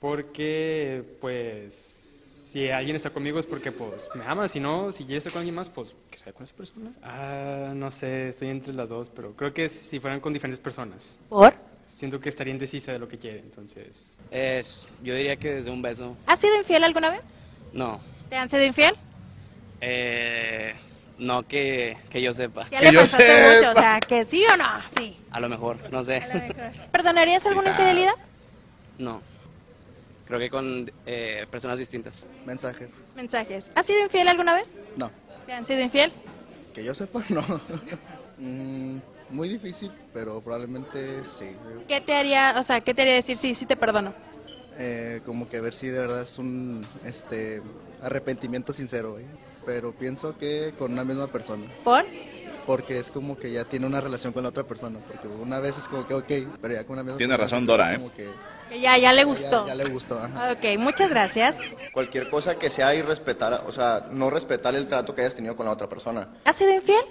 Porque, 0.00 1.16
pues, 1.20 1.74
si 1.74 2.70
alguien 2.70 2.96
está 2.96 3.10
conmigo 3.10 3.38
es 3.38 3.46
porque, 3.46 3.72
pues, 3.72 4.08
me 4.14 4.24
ama. 4.24 4.48
Si 4.48 4.60
no, 4.60 4.92
si 4.92 5.04
quiere 5.04 5.18
estar 5.18 5.32
con 5.32 5.40
alguien 5.40 5.54
más, 5.54 5.70
pues, 5.70 5.94
que 6.10 6.16
sea 6.16 6.32
con 6.32 6.44
esa 6.44 6.54
persona. 6.54 6.92
Ah, 7.02 7.72
no 7.74 7.90
sé, 7.90 8.28
estoy 8.28 8.48
entre 8.48 8.72
las 8.72 8.90
dos, 8.90 9.10
pero 9.10 9.34
creo 9.34 9.52
que 9.52 9.68
si 9.68 10.00
fueran 10.00 10.20
con 10.20 10.32
diferentes 10.32 10.60
personas. 10.60 11.18
¿Por? 11.28 11.54
Siento 11.84 12.20
que 12.20 12.28
estaría 12.28 12.52
indecisa 12.52 12.92
de 12.92 12.98
lo 12.98 13.08
que 13.08 13.16
quiere, 13.16 13.40
entonces... 13.40 14.20
Es, 14.30 14.86
yo 15.02 15.14
diría 15.14 15.36
que 15.36 15.54
desde 15.54 15.70
un 15.70 15.80
beso. 15.80 16.16
¿Has 16.26 16.38
sido 16.38 16.56
infiel 16.56 16.84
alguna 16.84 17.10
vez? 17.10 17.24
No. 17.72 17.98
¿Te 18.28 18.36
han 18.36 18.48
sido 18.48 18.62
infiel? 18.64 18.94
Eh, 19.80 20.74
no 21.18 21.46
que, 21.46 21.96
que 22.10 22.22
yo 22.22 22.32
sepa. 22.32 22.64
Ya 22.70 22.78
Que 22.80 22.86
le 22.86 22.92
yo 22.92 23.00
pensaste 23.00 23.26
sepa. 23.26 23.54
mucho, 23.56 23.70
o 23.78 23.82
sea, 23.82 24.00
que 24.00 24.24
sí 24.24 24.44
o 24.52 24.56
no, 24.56 24.64
sí. 24.96 25.16
A 25.30 25.40
lo 25.40 25.48
mejor, 25.48 25.76
no 25.92 26.02
sé. 26.04 26.22
¿Perdonarías 26.92 27.44
alguna 27.46 27.64
Quizás. 27.70 27.78
infidelidad? 27.80 28.12
No. 28.98 29.20
Creo 30.26 30.38
que 30.38 30.50
con 30.50 30.90
eh, 31.06 31.46
personas 31.50 31.78
distintas. 31.78 32.26
Mensajes. 32.44 32.90
Mensajes. 33.16 33.72
¿Has 33.74 33.86
sido 33.86 34.00
infiel 34.02 34.28
alguna 34.28 34.54
vez? 34.54 34.68
No. 34.96 35.10
¿Te 35.46 35.52
han 35.52 35.64
sido 35.64 35.80
infiel? 35.80 36.12
Que 36.74 36.84
yo 36.84 36.94
sepa, 36.94 37.22
no. 37.28 37.42
Mm, 38.40 38.98
muy 39.30 39.48
difícil, 39.48 39.90
pero 40.14 40.40
probablemente 40.40 41.24
sí. 41.24 41.46
¿Qué 41.88 42.00
te 42.00 42.14
haría, 42.14 42.54
o 42.56 42.62
sea, 42.62 42.80
qué 42.82 42.94
te 42.94 43.02
haría 43.02 43.14
decir 43.14 43.36
sí, 43.36 43.52
sí 43.52 43.66
te 43.66 43.74
perdono? 43.74 44.14
Eh, 44.78 45.22
como 45.26 45.48
que 45.48 45.60
ver 45.60 45.74
si 45.74 45.88
de 45.88 45.98
verdad 45.98 46.22
es 46.22 46.38
un 46.38 46.86
este 47.04 47.60
arrepentimiento 48.00 48.72
sincero, 48.72 49.18
¿eh? 49.18 49.24
Pero 49.68 49.92
pienso 49.92 50.34
que 50.38 50.72
con 50.78 50.92
una 50.92 51.04
misma 51.04 51.26
persona, 51.26 51.66
¿Por? 51.84 52.06
porque 52.64 52.98
es 52.98 53.12
como 53.12 53.36
que 53.36 53.52
ya 53.52 53.66
tiene 53.66 53.84
una 53.84 54.00
relación 54.00 54.32
con 54.32 54.42
la 54.42 54.48
otra 54.48 54.64
persona, 54.64 54.98
porque 55.06 55.28
una 55.28 55.60
vez 55.60 55.76
es 55.76 55.86
como 55.88 56.06
que 56.06 56.14
ok, 56.14 56.56
pero 56.62 56.72
ya 56.72 56.84
con 56.84 56.94
una 56.94 57.02
misma 57.02 57.18
Tiene 57.18 57.36
persona 57.36 57.60
razón 57.60 57.66
Dora, 57.66 57.92
¿eh? 57.92 57.96
como 57.98 58.10
que 58.14 58.30
Que 58.70 58.80
ya, 58.80 58.96
ya 58.96 59.12
le 59.12 59.24
gustó. 59.24 59.66
Ya, 59.66 59.74
le 59.74 59.84
gustó, 59.84 60.18
ajá. 60.18 60.52
Ok, 60.52 60.78
muchas 60.78 61.10
gracias. 61.10 61.58
Cualquier 61.92 62.30
cosa 62.30 62.58
que 62.58 62.70
sea 62.70 62.94
irrespetar, 62.94 63.62
o 63.66 63.70
sea, 63.72 64.06
no 64.10 64.30
respetar 64.30 64.74
el 64.74 64.86
trato 64.86 65.14
que 65.14 65.20
hayas 65.20 65.34
tenido 65.34 65.54
con 65.54 65.66
la 65.66 65.72
otra 65.72 65.86
persona. 65.86 66.28
¿Has 66.46 66.56
sido 66.56 66.72
infiel? 66.72 67.04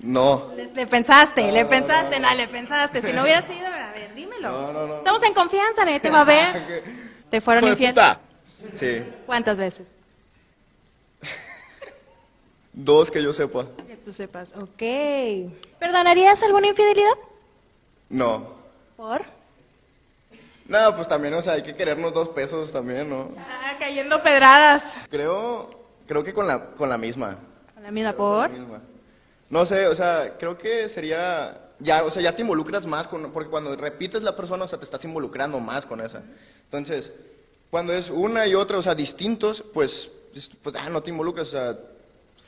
No. 0.00 0.50
Le, 0.56 0.66
le 0.74 0.86
pensaste, 0.88 1.52
le 1.52 1.64
pensaste, 1.64 2.18
no, 2.18 2.34
le 2.34 2.48
pensaste. 2.48 3.02
Si 3.02 3.12
no 3.12 3.22
hubiera 3.22 3.42
sido, 3.42 3.68
a 3.68 3.92
ver, 3.92 4.14
dímelo. 4.16 4.50
No, 4.50 4.72
no, 4.72 4.86
no. 4.88 4.96
Estamos 4.96 5.22
en 5.22 5.32
confianza, 5.32 5.84
nadie 5.84 6.00
te 6.00 6.10
va 6.10 6.22
a 6.22 6.24
ver. 6.24 6.82
¿Te 7.30 7.40
fueron 7.40 7.68
infiel? 7.68 7.92
puta. 7.92 8.18
Sí. 8.72 9.04
¿Cuántas 9.24 9.58
veces? 9.58 9.97
Dos 12.80 13.10
que 13.10 13.20
yo 13.20 13.32
sepa. 13.32 13.66
Que 13.88 13.96
tú 13.96 14.12
sepas. 14.12 14.52
Ok. 14.54 15.50
¿Perdonarías 15.80 16.40
alguna 16.44 16.68
infidelidad? 16.68 17.10
No. 18.08 18.52
¿Por? 18.96 19.22
No, 20.68 20.94
pues 20.94 21.08
también, 21.08 21.34
o 21.34 21.42
sea, 21.42 21.54
hay 21.54 21.62
que 21.64 21.74
querernos 21.74 22.12
dos 22.14 22.28
pesos 22.28 22.70
también, 22.70 23.10
¿no? 23.10 23.28
Ah, 23.36 23.74
cayendo 23.80 24.22
pedradas. 24.22 24.96
Creo, 25.10 25.70
creo 26.06 26.22
que 26.22 26.32
con 26.32 26.46
la, 26.46 26.66
con 26.76 26.88
la 26.88 26.96
misma. 26.96 27.38
Con 27.74 27.82
la 27.82 27.90
misma, 27.90 28.12
¿por? 28.12 28.50
misma. 28.50 28.80
No 29.50 29.66
sé, 29.66 29.88
o 29.88 29.94
sea, 29.96 30.36
creo 30.38 30.56
que 30.56 30.88
sería, 30.88 31.60
ya, 31.80 32.04
o 32.04 32.10
sea, 32.10 32.22
ya 32.22 32.36
te 32.36 32.42
involucras 32.42 32.86
más 32.86 33.08
con, 33.08 33.32
porque 33.32 33.50
cuando 33.50 33.74
repites 33.74 34.22
la 34.22 34.36
persona, 34.36 34.64
o 34.64 34.68
sea, 34.68 34.78
te 34.78 34.84
estás 34.84 35.04
involucrando 35.04 35.58
más 35.58 35.84
con 35.84 36.00
esa. 36.00 36.22
Entonces, 36.64 37.12
cuando 37.70 37.92
es 37.92 38.08
una 38.08 38.46
y 38.46 38.54
otra, 38.54 38.78
o 38.78 38.82
sea, 38.82 38.94
distintos, 38.94 39.64
pues, 39.74 40.10
es- 40.32 40.48
pues, 40.62 40.76
ah, 40.78 40.88
no 40.90 41.02
te 41.02 41.10
involucras, 41.10 41.48
o 41.48 41.50
sea, 41.50 41.78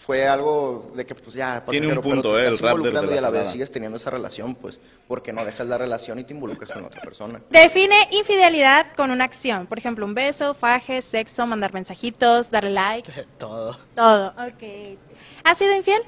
fue 0.07 0.27
algo 0.27 0.93
de 0.95 1.05
que, 1.05 1.15
pues, 1.15 1.35
ya, 1.37 1.63
Tiene 1.69 1.87
un 1.87 1.95
pasajero, 1.95 2.03
pero 2.03 2.23
punto, 2.23 2.35
te 2.35 2.41
eh, 2.41 2.47
el 2.49 2.55
estás 2.55 2.63
de 2.63 2.71
involucrando 2.77 3.11
la 3.11 3.15
y 3.15 3.19
a 3.19 3.21
la 3.21 3.31
vez 3.31 3.49
sigues 3.49 3.71
teniendo 3.71 3.97
esa 3.97 4.11
relación, 4.11 4.55
pues, 4.55 4.81
porque 5.07 5.33
no 5.33 5.45
dejas 5.45 5.69
la 5.69 5.77
relación 5.77 6.19
y 6.19 6.25
te 6.25 6.33
involucras 6.33 6.73
con 6.73 6.85
otra 6.85 7.03
persona. 7.03 7.41
Define 7.51 8.09
infidelidad 8.11 8.87
con 8.97 9.11
una 9.11 9.25
acción. 9.25 9.67
Por 9.67 9.79
ejemplo, 9.79 10.07
un 10.07 10.15
beso, 10.15 10.55
faje, 10.55 11.03
sexo, 11.03 11.47
mandar 11.47 11.75
mensajitos, 11.75 12.51
darle 12.51 12.71
like. 12.71 13.13
Todo. 13.39 13.79
Todo. 13.95 14.29
Ok. 14.29 14.99
¿Has 15.45 15.59
sido 15.59 15.75
infiel? 15.75 16.03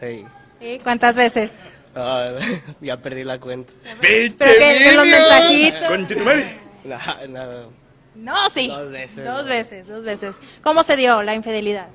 Hey. 0.00 0.26
Sí. 0.60 0.78
¿Cuántas 0.82 1.16
veces? 1.16 1.58
Ah, 1.94 2.34
ya 2.80 2.96
perdí 2.96 3.24
la 3.24 3.40
cuenta. 3.40 3.72
¡Pinche 4.00 4.94
los 4.94 5.06
mensajitos. 5.06 6.16
Nah, 6.84 7.26
nah. 7.28 7.46
No, 8.14 8.48
sí. 8.48 8.68
Dos 8.68 8.90
veces, 8.90 9.24
Dos 9.24 9.42
¿no? 9.42 9.48
veces, 9.48 9.86
dos 9.86 10.04
veces. 10.04 10.40
¿Cómo 10.62 10.82
se 10.82 10.96
dio 10.96 11.22
la 11.22 11.34
infidelidad? 11.34 11.88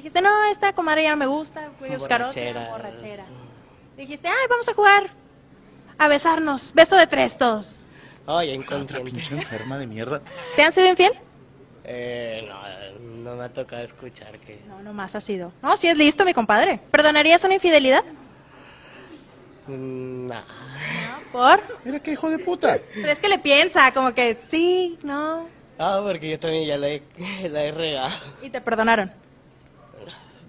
Dijiste, 0.00 0.22
no, 0.22 0.44
esta 0.44 0.72
comadre 0.72 1.02
ya 1.02 1.10
no 1.10 1.18
me 1.18 1.26
gusta, 1.26 1.68
voy 1.78 1.90
a 1.92 1.98
buscar 1.98 2.22
otra. 2.22 2.70
Borrachera. 2.70 3.22
Dijiste, 3.98 4.28
ay, 4.28 4.46
vamos 4.48 4.66
a 4.66 4.72
jugar. 4.72 5.10
A 5.98 6.08
besarnos. 6.08 6.72
Beso 6.72 6.96
de 6.96 7.06
tres 7.06 7.36
todos. 7.36 7.76
Ay, 8.26 8.52
inconsciente. 8.52 9.10
pinche 9.10 9.34
enferma 9.34 9.76
de 9.76 9.86
mierda. 9.86 10.22
¿Te 10.56 10.62
han 10.62 10.72
sido 10.72 10.86
infiel? 10.86 11.12
Eh, 11.84 12.48
no, 12.48 13.24
no 13.24 13.36
me 13.36 13.44
ha 13.44 13.52
tocado 13.52 13.82
escuchar 13.82 14.38
que... 14.38 14.62
No, 14.66 14.80
nomás 14.82 15.14
ha 15.16 15.20
sido. 15.20 15.52
No, 15.60 15.76
sí 15.76 15.86
es 15.88 15.98
listo, 15.98 16.24
mi 16.24 16.32
compadre. 16.32 16.80
¿Perdonarías 16.90 17.44
una 17.44 17.52
infidelidad? 17.56 18.02
Mm, 19.66 20.28
Nah. 20.28 20.40
¿Por? 21.30 21.60
Mira 21.84 22.00
qué 22.00 22.12
hijo 22.12 22.30
de 22.30 22.38
puta. 22.38 22.78
Pero 22.94 23.12
es 23.12 23.18
que 23.18 23.28
le 23.28 23.38
piensa, 23.38 23.92
como 23.92 24.14
que 24.14 24.32
sí, 24.32 24.98
no. 25.02 25.46
Ah, 25.78 26.00
porque 26.02 26.30
yo 26.30 26.38
también 26.40 26.66
ya 26.66 26.78
la 26.78 26.88
he, 26.88 27.02
la 27.50 27.64
he 27.64 27.72
regado. 27.72 28.14
Y 28.40 28.48
te 28.48 28.62
perdonaron. 28.62 29.12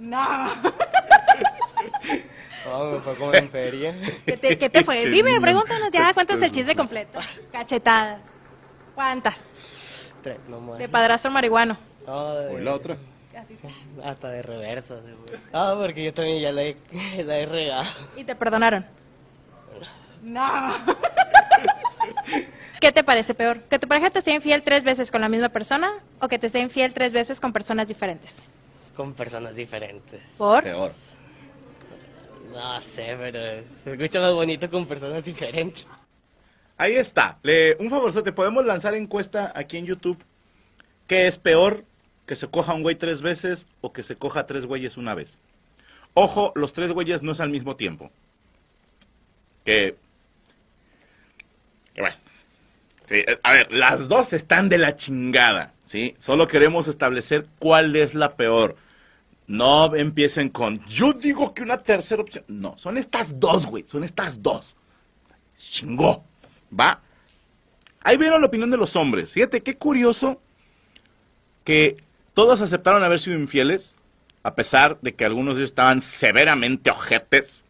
No. 0.02 0.50
Oh, 2.74 2.92
me 2.92 3.00
fue 3.00 3.16
como 3.16 3.34
en 3.34 3.50
feria. 3.50 3.94
¿Qué 4.24 4.38
te, 4.38 4.56
qué 4.58 4.70
te 4.70 4.84
fue? 4.84 5.10
Dime, 5.10 5.42
pregúntanos 5.42 5.90
ya, 5.92 6.14
cuéntanos 6.14 6.44
el 6.44 6.52
chisme 6.52 6.76
completo. 6.76 7.18
Cachetadas. 7.52 8.22
¿Cuántas? 8.94 9.44
Tres, 10.22 10.38
no 10.48 10.62
más. 10.62 10.78
De 10.78 10.88
padrastro 10.88 11.32
marihuano. 11.32 11.76
No, 12.06 12.36
de- 12.36 12.56
O 12.56 12.60
la 12.60 12.76
otra. 12.76 12.98
Hasta 14.04 14.30
de 14.30 14.44
reversa. 14.44 15.02
seguro. 15.02 15.40
Ah, 15.52 15.74
porque 15.76 16.04
yo 16.04 16.14
también 16.14 16.40
ya 16.40 16.52
la 16.52 16.62
he, 16.62 16.78
la 17.26 17.38
he 17.40 17.46
regado. 17.48 17.90
Y 18.16 18.24
te 18.24 18.36
perdonaron. 18.36 18.86
No. 20.22 20.72
¿Qué 22.80 22.92
te 22.92 23.04
parece 23.04 23.34
peor? 23.34 23.62
¿Que 23.64 23.80
tu 23.80 23.88
pareja 23.88 24.12
te 24.12 24.22
sea 24.22 24.36
infiel 24.36 24.62
tres 24.62 24.84
veces 24.84 25.10
con 25.12 25.22
la 25.22 25.30
misma 25.30 25.50
persona 25.50 25.94
o 26.20 26.28
que 26.28 26.38
te 26.38 26.48
sea 26.50 26.62
infiel 26.62 26.94
tres 26.94 27.12
veces 27.12 27.40
con 27.40 27.52
personas 27.54 27.88
diferentes? 27.88 28.44
Con 28.96 29.14
personas 29.14 29.56
diferentes. 29.56 30.22
¿Por? 30.38 30.64
Peor. 30.64 30.92
No 32.54 32.82
sé, 32.82 33.16
pero 33.18 33.40
se 33.84 33.92
escucha 33.94 34.20
más 34.20 34.34
bonito 34.34 34.70
con 34.70 34.86
personas 34.86 35.24
diferentes. 35.24 35.88
Ahí 36.78 36.96
está. 36.96 37.38
Le, 37.44 37.76
un 37.78 37.90
favorzote, 37.90 38.32
podemos 38.34 38.66
lanzar 38.66 38.94
encuesta 38.96 39.54
aquí 39.56 39.78
en 39.78 39.86
YouTube. 39.86 40.18
¿Qué 41.08 41.28
es 41.28 41.38
peor? 41.38 41.86
¿Que 42.26 42.36
se 42.36 42.48
coja 42.48 42.74
un 42.74 42.84
güey 42.84 42.96
tres 42.96 43.22
veces 43.22 43.68
o 43.82 43.94
que 43.94 44.04
se 44.04 44.16
coja 44.16 44.46
tres 44.46 44.66
güeyes 44.66 44.98
una 44.98 45.14
vez? 45.14 45.40
Ojo, 46.14 46.52
los 46.56 46.74
tres 46.74 46.92
güeyes 46.92 47.22
no 47.22 47.32
es 47.32 47.40
al 47.40 47.50
mismo 47.50 47.76
tiempo. 47.76 48.12
Que. 49.64 49.96
que 51.94 52.02
bueno. 52.02 52.18
Sí, 53.06 53.26
a 53.44 53.54
ver, 53.54 53.72
las 53.72 54.08
dos 54.08 54.34
están 54.34 54.70
de 54.70 54.78
la 54.78 54.96
chingada, 54.96 55.74
¿sí? 55.92 56.16
Solo 56.20 56.48
queremos 56.48 56.88
establecer 56.88 57.48
cuál 57.60 57.98
es 57.98 58.16
la 58.16 58.38
peor. 58.38 58.78
No 59.46 59.94
empiecen 59.94 60.48
con, 60.48 60.82
yo 60.86 61.12
digo 61.12 61.54
que 61.54 61.64
una 61.64 61.78
tercera 61.78 62.22
opción. 62.22 62.46
No, 62.48 62.78
son 62.78 62.98
estas 62.98 63.42
dos, 63.42 63.68
güey, 63.68 63.84
son 63.86 64.06
estas 64.06 64.42
dos. 64.42 64.78
Chingó, 65.58 66.24
¿va? 66.78 67.02
Ahí 68.00 68.16
vieron 68.16 68.40
la 68.40 68.48
opinión 68.48 68.72
de 68.72 68.78
los 68.78 68.96
hombres. 68.96 69.32
Fíjate, 69.32 69.62
qué 69.64 69.76
curioso 69.78 70.42
que 71.66 71.98
todos 72.34 72.62
aceptaron 72.62 73.04
haber 73.04 73.20
sido 73.20 73.38
infieles, 73.38 73.96
a 74.44 74.56
pesar 74.56 74.98
de 75.02 75.14
que 75.14 75.26
algunos 75.26 75.56
de 75.56 75.62
ellos 75.62 75.72
estaban 75.72 76.00
severamente 76.00 76.90
ojetes, 76.90 77.66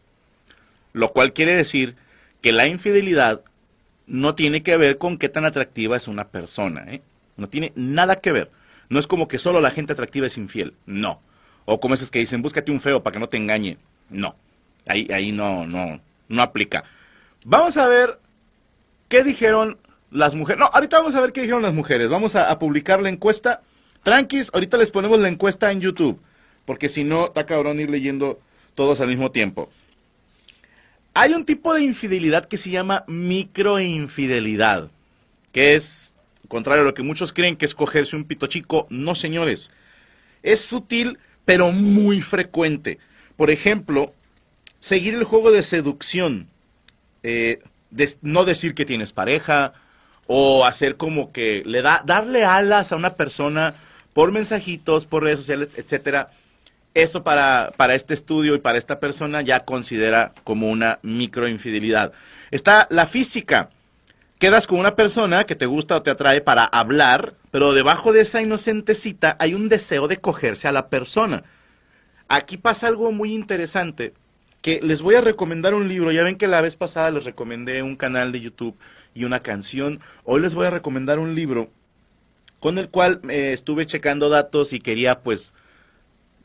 lo 0.92 1.12
cual 1.12 1.32
quiere 1.32 1.56
decir 1.56 1.96
que 2.40 2.52
la 2.52 2.68
infidelidad 2.68 3.42
no 4.06 4.36
tiene 4.36 4.62
que 4.62 4.76
ver 4.76 4.98
con 4.98 5.18
qué 5.18 5.28
tan 5.28 5.44
atractiva 5.44 5.96
es 5.96 6.06
una 6.06 6.28
persona, 6.28 6.84
¿eh? 6.86 7.02
No 7.36 7.48
tiene 7.48 7.72
nada 7.74 8.16
que 8.16 8.32
ver. 8.32 8.50
No 8.88 8.98
es 8.98 9.06
como 9.06 9.28
que 9.28 9.38
solo 9.38 9.60
la 9.60 9.70
gente 9.70 9.92
atractiva 9.92 10.26
es 10.26 10.36
infiel, 10.36 10.74
no. 10.86 11.20
O 11.64 11.80
como 11.80 11.94
esos 11.94 12.10
que 12.10 12.18
dicen, 12.18 12.42
búscate 12.42 12.72
un 12.72 12.80
feo 12.80 13.02
para 13.02 13.14
que 13.14 13.20
no 13.20 13.28
te 13.28 13.36
engañe. 13.36 13.78
No, 14.10 14.36
ahí, 14.86 15.08
ahí 15.12 15.32
no, 15.32 15.66
no, 15.66 16.00
no 16.28 16.42
aplica. 16.42 16.84
Vamos 17.44 17.76
a 17.76 17.88
ver 17.88 18.18
qué 19.08 19.22
dijeron 19.24 19.78
las 20.10 20.34
mujeres. 20.34 20.60
No, 20.60 20.66
ahorita 20.66 20.98
vamos 20.98 21.14
a 21.14 21.20
ver 21.20 21.32
qué 21.32 21.42
dijeron 21.42 21.62
las 21.62 21.74
mujeres. 21.74 22.10
Vamos 22.10 22.36
a, 22.36 22.50
a 22.50 22.58
publicar 22.58 23.00
la 23.00 23.08
encuesta. 23.08 23.62
Tranquis, 24.02 24.50
ahorita 24.52 24.76
les 24.76 24.90
ponemos 24.90 25.18
la 25.20 25.28
encuesta 25.28 25.70
en 25.72 25.80
YouTube. 25.80 26.20
Porque 26.64 26.88
si 26.88 27.04
no, 27.04 27.26
está 27.26 27.46
cabrón 27.46 27.80
ir 27.80 27.90
leyendo 27.90 28.40
todos 28.74 29.00
al 29.00 29.08
mismo 29.08 29.30
tiempo. 29.30 29.70
Hay 31.14 31.34
un 31.34 31.44
tipo 31.44 31.74
de 31.74 31.82
infidelidad 31.82 32.46
que 32.46 32.56
se 32.56 32.70
llama 32.70 33.04
microinfidelidad, 33.06 34.90
que 35.52 35.74
es, 35.74 36.14
contrario 36.52 36.82
a 36.82 36.84
lo 36.84 36.92
que 36.92 37.02
muchos 37.02 37.32
creen 37.32 37.56
que 37.56 37.64
es 37.64 37.74
cogerse 37.74 38.14
un 38.14 38.26
pito 38.26 38.46
chico, 38.46 38.86
no 38.90 39.14
señores. 39.14 39.72
Es 40.42 40.60
sutil, 40.60 41.18
pero 41.46 41.72
muy 41.72 42.20
frecuente. 42.20 42.98
Por 43.36 43.50
ejemplo, 43.50 44.12
seguir 44.78 45.14
el 45.14 45.24
juego 45.24 45.50
de 45.50 45.62
seducción, 45.62 46.48
eh, 47.22 47.60
no 48.20 48.44
decir 48.44 48.74
que 48.74 48.84
tienes 48.84 49.14
pareja, 49.14 49.72
o 50.26 50.66
hacer 50.66 50.98
como 50.98 51.32
que 51.32 51.62
le 51.64 51.80
da, 51.80 52.02
darle 52.04 52.44
alas 52.44 52.92
a 52.92 52.96
una 52.96 53.14
persona 53.14 53.74
por 54.12 54.30
mensajitos, 54.30 55.06
por 55.06 55.22
redes 55.22 55.38
sociales, 55.38 55.70
etcétera 55.76 56.32
eso 56.92 57.24
para, 57.24 57.72
para 57.78 57.94
este 57.94 58.12
estudio 58.12 58.54
y 58.54 58.58
para 58.58 58.76
esta 58.76 59.00
persona 59.00 59.40
ya 59.40 59.64
considera 59.64 60.34
como 60.44 60.68
una 60.70 60.98
microinfidelidad. 61.00 62.12
Está 62.50 62.86
la 62.90 63.06
física. 63.06 63.70
Quedas 64.42 64.66
con 64.66 64.80
una 64.80 64.96
persona 64.96 65.44
que 65.44 65.54
te 65.54 65.66
gusta 65.66 65.94
o 65.94 66.02
te 66.02 66.10
atrae 66.10 66.40
para 66.40 66.64
hablar, 66.64 67.36
pero 67.52 67.74
debajo 67.74 68.12
de 68.12 68.22
esa 68.22 68.42
inocente 68.42 68.96
cita 68.96 69.36
hay 69.38 69.54
un 69.54 69.68
deseo 69.68 70.08
de 70.08 70.16
cogerse 70.16 70.66
a 70.66 70.72
la 70.72 70.88
persona. 70.88 71.44
Aquí 72.26 72.56
pasa 72.56 72.88
algo 72.88 73.12
muy 73.12 73.34
interesante, 73.34 74.14
que 74.60 74.80
les 74.82 75.00
voy 75.00 75.14
a 75.14 75.20
recomendar 75.20 75.74
un 75.74 75.88
libro. 75.88 76.10
Ya 76.10 76.24
ven 76.24 76.34
que 76.34 76.48
la 76.48 76.60
vez 76.60 76.74
pasada 76.74 77.12
les 77.12 77.22
recomendé 77.22 77.84
un 77.84 77.94
canal 77.94 78.32
de 78.32 78.40
YouTube 78.40 78.76
y 79.14 79.26
una 79.26 79.44
canción. 79.44 80.00
Hoy 80.24 80.40
les 80.40 80.56
voy 80.56 80.66
a 80.66 80.70
recomendar 80.70 81.20
un 81.20 81.36
libro 81.36 81.70
con 82.58 82.78
el 82.78 82.88
cual 82.88 83.20
eh, 83.28 83.52
estuve 83.52 83.86
checando 83.86 84.28
datos 84.28 84.72
y 84.72 84.80
quería 84.80 85.20
pues 85.20 85.54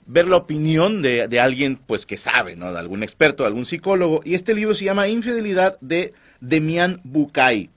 ver 0.05 0.27
la 0.27 0.35
opinión 0.35 1.01
de, 1.01 1.27
de, 1.27 1.39
alguien 1.39 1.77
pues 1.77 2.05
que 2.05 2.17
sabe, 2.17 2.55
¿no? 2.55 2.71
De 2.71 2.77
algún 2.77 3.01
experto, 3.01 3.41
de 3.41 3.47
algún 3.47 3.65
psicólogo. 3.65 4.21
Y 4.23 4.35
este 4.35 4.53
libro 4.53 4.75
se 4.75 4.85
llama 4.85 5.07
Infidelidad 5.07 5.79
de 5.81 6.13
Demian 6.41 7.01
Bucay. 7.03 7.71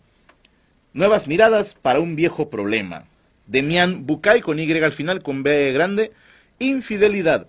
Nuevas 0.92 1.28
miradas 1.28 1.74
para 1.74 2.00
un 2.00 2.16
viejo 2.16 2.50
problema. 2.50 3.04
Demian 3.46 4.06
Bucay 4.06 4.40
con 4.40 4.58
Y 4.58 4.70
al 4.72 4.92
final, 4.92 5.22
con 5.22 5.42
B 5.42 5.72
grande. 5.72 6.12
Infidelidad. 6.58 7.46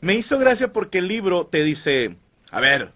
Me 0.00 0.14
hizo 0.14 0.38
gracia 0.38 0.72
porque 0.72 0.98
el 0.98 1.08
libro 1.08 1.46
te 1.46 1.62
dice, 1.62 2.16
a 2.50 2.60
ver, 2.60 2.92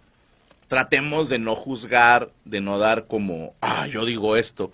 tratemos 0.68 1.28
de 1.28 1.38
no 1.38 1.54
juzgar, 1.54 2.30
de 2.44 2.60
no 2.60 2.78
dar 2.78 3.06
como, 3.06 3.54
ah, 3.60 3.86
yo 3.86 4.04
digo 4.04 4.36
esto. 4.36 4.72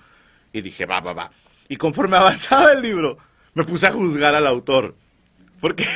Y 0.53 0.63
dije, 0.63 0.87
va, 0.87 1.01
va, 1.01 1.13
va. 1.13 1.33
Y 1.69 1.77
conforme 1.77 2.17
avanzaba 2.19 2.73
el 2.73 2.83
libro, 2.83 3.19
me 3.55 3.65
puse 3.65 3.87
a 3.87 3.93
juzgar 3.93 4.35
al 4.35 4.47
autor. 4.47 4.95
Porque, 5.61 5.87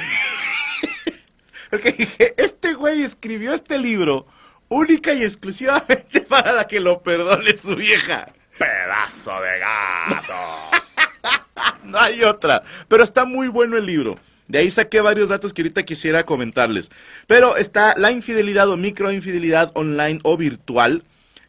porque 1.70 1.92
dije, 1.92 2.35
este 2.37 2.75
güey 2.75 3.03
escribió 3.03 3.53
este 3.53 3.79
libro 3.79 4.27
única 4.68 5.14
y 5.14 5.22
exclusivamente 5.22 6.20
para 6.29 6.53
la 6.53 6.66
que 6.66 6.81
lo 6.81 7.03
perdone 7.03 7.53
su 7.55 7.77
vieja. 7.77 8.33
Pedazo 8.59 9.40
de 9.40 9.59
gato. 9.59 10.71
no 11.85 11.99
hay 11.99 12.23
otra. 12.23 12.62
Pero 12.88 13.05
está 13.05 13.25
muy 13.25 13.49
bueno 13.49 13.77
el 13.77 13.87
libro. 13.87 14.19
De 14.49 14.59
ahí 14.59 14.71
saqué 14.71 15.01
varios 15.01 15.29
datos 15.29 15.53
que 15.53 15.62
ahorita 15.62 15.85
quisiera 15.85 16.25
comentarles. 16.25 16.90
Pero 17.27 17.57
está 17.57 17.95
la 17.97 18.12
infidelidad 18.12 18.69
o 18.69 18.77
microinfidelidad 18.77 19.73
online 19.75 20.21
o 20.23 20.37
virtual, 20.37 21.03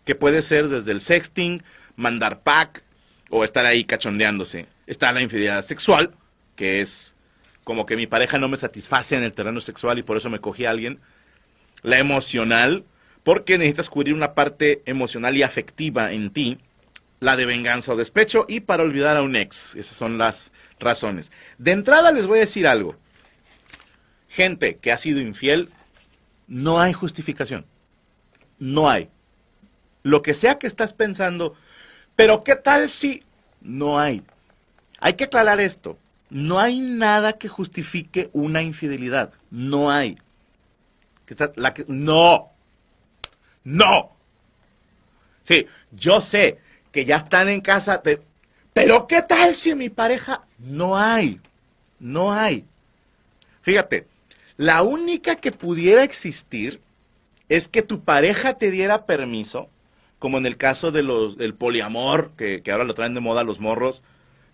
que 0.04 0.16
puede 0.16 0.42
ser 0.42 0.68
desde 0.68 0.92
el 0.92 1.02
sexting, 1.02 1.64
mandar 1.96 2.42
pack 2.42 2.84
o 3.30 3.44
estar 3.44 3.66
ahí 3.66 3.84
cachondeándose. 3.84 4.68
Está 4.88 5.12
la 5.12 5.22
infidelidad 5.22 5.64
sexual, 5.64 6.12
que 6.56 6.82
es 6.82 7.14
como 7.64 7.86
que 7.86 7.98
mi 7.98 8.08
pareja 8.08 8.38
no 8.38 8.48
me 8.48 8.58
satisface 8.58 9.16
en 9.16 9.24
el 9.24 9.34
terreno 9.34 9.60
sexual 9.62 10.00
y 10.00 10.04
por 10.04 10.18
eso 10.18 10.30
me 10.30 10.40
cogí 10.40 10.66
a 10.66 10.72
alguien. 10.72 11.00
La 11.84 12.00
emocional, 12.00 12.86
porque 13.24 13.58
necesitas 13.58 13.90
cubrir 13.90 14.14
una 14.14 14.34
parte 14.34 14.82
emocional 14.86 15.36
y 15.36 15.44
afectiva 15.44 16.12
en 16.14 16.32
ti. 16.32 16.60
La 17.20 17.36
de 17.36 17.46
venganza 17.46 17.94
o 17.94 17.96
despecho 17.96 18.46
y 18.48 18.60
para 18.60 18.84
olvidar 18.84 19.18
a 19.18 19.24
un 19.24 19.36
ex. 19.36 19.76
Esas 19.76 19.98
son 19.98 20.18
las 20.18 20.52
razones. 20.80 21.32
De 21.58 21.72
entrada 21.72 22.12
les 22.12 22.28
voy 22.28 22.38
a 22.38 22.42
decir 22.42 22.68
algo. 22.68 22.96
Gente 24.30 24.78
que 24.78 24.92
ha 24.92 24.98
sido 24.98 25.20
infiel, 25.20 25.72
no 26.48 26.80
hay 26.80 26.94
justificación. 26.94 27.66
No 28.60 28.90
hay. 28.90 29.10
Lo 30.04 30.22
que 30.22 30.34
sea 30.34 30.60
que 30.60 30.68
estás 30.68 30.94
pensando, 30.94 31.56
pero 32.16 32.44
¿qué 32.44 32.56
tal 32.56 32.90
si 32.90 33.24
no 33.62 34.00
hay? 34.00 34.24
Hay 35.00 35.14
que 35.14 35.26
aclarar 35.26 35.60
esto. 35.60 35.98
No 36.30 36.60
hay 36.60 36.80
nada 36.80 37.34
que 37.34 37.48
justifique 37.48 38.30
una 38.34 38.62
infidelidad. 38.62 39.34
No 39.50 39.90
hay. 39.90 40.18
La 41.56 41.74
que, 41.74 41.86
no. 41.88 42.52
No. 43.64 44.12
Sí, 45.44 45.68
yo 45.92 46.22
sé 46.22 46.60
que 46.98 47.06
ya 47.06 47.18
están 47.18 47.48
en 47.48 47.62
casa, 47.62 48.02
pero 48.74 49.06
¿qué 49.06 49.22
tal 49.22 49.54
si 49.54 49.76
mi 49.76 49.88
pareja 49.88 50.42
no 50.58 50.98
hay? 50.98 51.40
No 52.00 52.34
hay. 52.34 52.66
Fíjate, 53.62 54.08
la 54.56 54.82
única 54.82 55.36
que 55.36 55.52
pudiera 55.52 56.04
existir 56.04 56.82
es 57.50 57.68
que 57.68 57.84
tu 57.84 58.02
pareja 58.02 58.58
te 58.58 58.72
diera 58.72 59.06
permiso, 59.06 59.70
como 60.18 60.40
en 60.40 60.48
el 60.48 60.58
caso 60.58 60.92
de 60.92 61.04
los, 61.04 61.38
del 61.38 61.54
poliamor, 61.54 62.32
que, 62.36 62.64
que 62.64 62.72
ahora 62.72 62.84
lo 62.84 62.96
traen 62.96 63.14
de 63.14 63.20
moda 63.20 63.44
los 63.44 63.60
morros, 63.60 64.02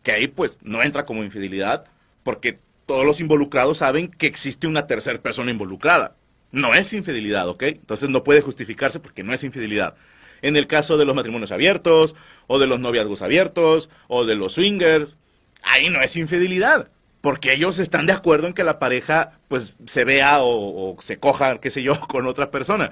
que 0.04 0.12
ahí 0.12 0.28
pues 0.28 0.58
no 0.64 0.84
entra 0.84 1.06
como 1.06 1.24
infidelidad, 1.24 1.86
porque 2.24 2.60
todos 2.86 3.06
los 3.06 3.22
involucrados 3.22 3.78
saben 3.78 4.10
que 4.10 4.28
existe 4.28 4.68
una 4.68 4.86
tercera 4.86 5.18
persona 5.22 5.50
involucrada. 5.50 6.18
No 6.52 6.76
es 6.76 6.92
infidelidad, 6.92 7.48
¿ok? 7.48 7.64
Entonces 7.64 8.10
no 8.10 8.26
puede 8.26 8.42
justificarse 8.42 9.00
porque 9.00 9.24
no 9.24 9.34
es 9.34 9.46
infidelidad. 9.46 9.96
En 10.44 10.56
el 10.56 10.68
caso 10.68 10.98
de 10.98 11.06
los 11.06 11.16
matrimonios 11.16 11.52
abiertos, 11.52 12.16
o 12.46 12.60
de 12.60 12.68
los 12.68 12.80
noviazgos 12.80 13.24
abiertos, 13.24 13.90
o 14.08 14.26
de 14.26 14.36
los 14.36 14.54
swingers, 14.54 15.18
ahí 15.64 15.90
no 15.90 16.02
es 16.02 16.16
infidelidad. 16.16 16.92
Porque 17.22 17.54
ellos 17.54 17.80
están 17.80 18.06
de 18.06 18.14
acuerdo 18.14 18.48
en 18.48 18.54
que 18.54 18.64
la 18.64 18.78
pareja, 18.78 19.40
pues, 19.48 19.76
se 19.86 20.04
vea 20.04 20.42
o, 20.42 20.92
o 20.92 21.02
se 21.02 21.18
coja, 21.18 21.60
qué 21.60 21.72
sé 21.72 21.82
yo, 21.82 22.00
con 22.08 22.28
otra 22.28 22.52
persona. 22.52 22.92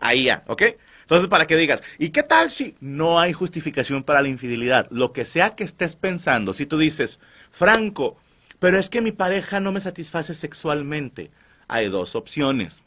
Ahí 0.00 0.24
ya, 0.24 0.44
¿ok? 0.46 0.62
Entonces, 1.08 1.28
para 1.28 1.46
que 1.46 1.56
digas, 1.56 1.82
¿y 1.98 2.10
qué 2.10 2.22
tal 2.22 2.50
si 2.50 2.74
no 2.80 3.18
hay 3.18 3.32
justificación 3.32 4.02
para 4.02 4.20
la 4.20 4.28
infidelidad? 4.28 4.88
Lo 4.90 5.14
que 5.14 5.24
sea 5.24 5.56
que 5.56 5.64
estés 5.64 5.96
pensando, 5.96 6.52
si 6.52 6.66
tú 6.66 6.76
dices, 6.76 7.18
Franco, 7.50 8.18
pero 8.58 8.78
es 8.78 8.90
que 8.90 9.00
mi 9.00 9.12
pareja 9.12 9.58
no 9.58 9.72
me 9.72 9.80
satisface 9.80 10.34
sexualmente, 10.34 11.30
hay 11.66 11.88
dos 11.88 12.14
opciones. 12.14 12.82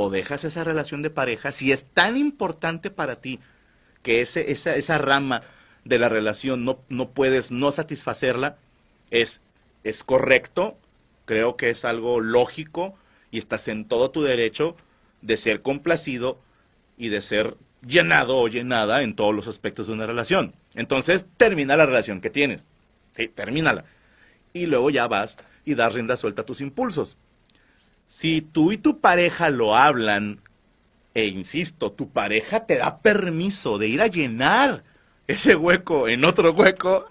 O 0.00 0.10
dejas 0.10 0.44
esa 0.44 0.62
relación 0.62 1.02
de 1.02 1.10
pareja, 1.10 1.50
si 1.50 1.72
es 1.72 1.86
tan 1.86 2.16
importante 2.16 2.88
para 2.88 3.20
ti 3.20 3.40
que 4.04 4.20
ese, 4.20 4.52
esa, 4.52 4.76
esa 4.76 4.96
rama 4.96 5.42
de 5.84 5.98
la 5.98 6.08
relación 6.08 6.64
no, 6.64 6.78
no 6.88 7.10
puedes 7.10 7.50
no 7.50 7.72
satisfacerla, 7.72 8.58
es, 9.10 9.42
es 9.82 10.04
correcto, 10.04 10.78
creo 11.24 11.56
que 11.56 11.70
es 11.70 11.84
algo 11.84 12.20
lógico 12.20 12.94
y 13.32 13.38
estás 13.38 13.66
en 13.66 13.86
todo 13.86 14.12
tu 14.12 14.22
derecho 14.22 14.76
de 15.20 15.36
ser 15.36 15.62
complacido 15.62 16.38
y 16.96 17.08
de 17.08 17.20
ser 17.20 17.56
llenado 17.84 18.36
o 18.36 18.46
llenada 18.46 19.02
en 19.02 19.16
todos 19.16 19.34
los 19.34 19.48
aspectos 19.48 19.88
de 19.88 19.94
una 19.94 20.06
relación. 20.06 20.54
Entonces, 20.76 21.26
termina 21.36 21.76
la 21.76 21.86
relación 21.86 22.20
que 22.20 22.30
tienes. 22.30 22.68
Sí, 23.10 23.26
termínala. 23.26 23.84
Y 24.52 24.66
luego 24.66 24.90
ya 24.90 25.08
vas 25.08 25.38
y 25.64 25.74
das 25.74 25.92
rienda 25.92 26.16
suelta 26.16 26.42
a 26.42 26.46
tus 26.46 26.60
impulsos. 26.60 27.16
Si 28.08 28.40
tú 28.40 28.72
y 28.72 28.78
tu 28.78 29.00
pareja 29.00 29.50
lo 29.50 29.76
hablan, 29.76 30.40
e 31.14 31.26
insisto, 31.26 31.92
tu 31.92 32.10
pareja 32.10 32.64
te 32.64 32.78
da 32.78 33.00
permiso 33.00 33.76
de 33.76 33.86
ir 33.86 34.00
a 34.00 34.06
llenar 34.06 34.82
ese 35.26 35.54
hueco 35.54 36.08
en 36.08 36.24
otro 36.24 36.52
hueco. 36.52 37.06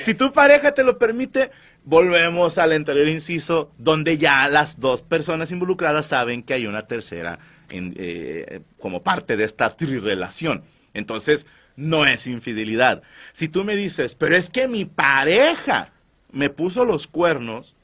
Si 0.00 0.14
tu 0.14 0.32
pareja 0.32 0.72
te 0.72 0.82
lo 0.82 0.98
permite, 0.98 1.52
volvemos 1.84 2.58
al 2.58 2.72
anterior 2.72 3.06
inciso, 3.06 3.70
donde 3.78 4.18
ya 4.18 4.48
las 4.48 4.80
dos 4.80 5.02
personas 5.02 5.52
involucradas 5.52 6.06
saben 6.06 6.42
que 6.42 6.54
hay 6.54 6.66
una 6.66 6.88
tercera 6.88 7.38
eh, 7.68 8.60
como 8.80 9.04
parte 9.04 9.36
de 9.36 9.44
esta 9.44 9.70
trirrelación. 9.70 10.64
Entonces, 10.94 11.46
no 11.76 12.06
es 12.06 12.26
infidelidad. 12.26 13.02
Si 13.32 13.48
tú 13.48 13.64
me 13.64 13.76
dices, 13.76 14.16
pero 14.16 14.34
es 14.34 14.50
que 14.50 14.66
mi 14.66 14.84
pareja 14.84 15.92
me 16.32 16.50
puso 16.50 16.84
los 16.84 17.06
cuernos, 17.06 17.76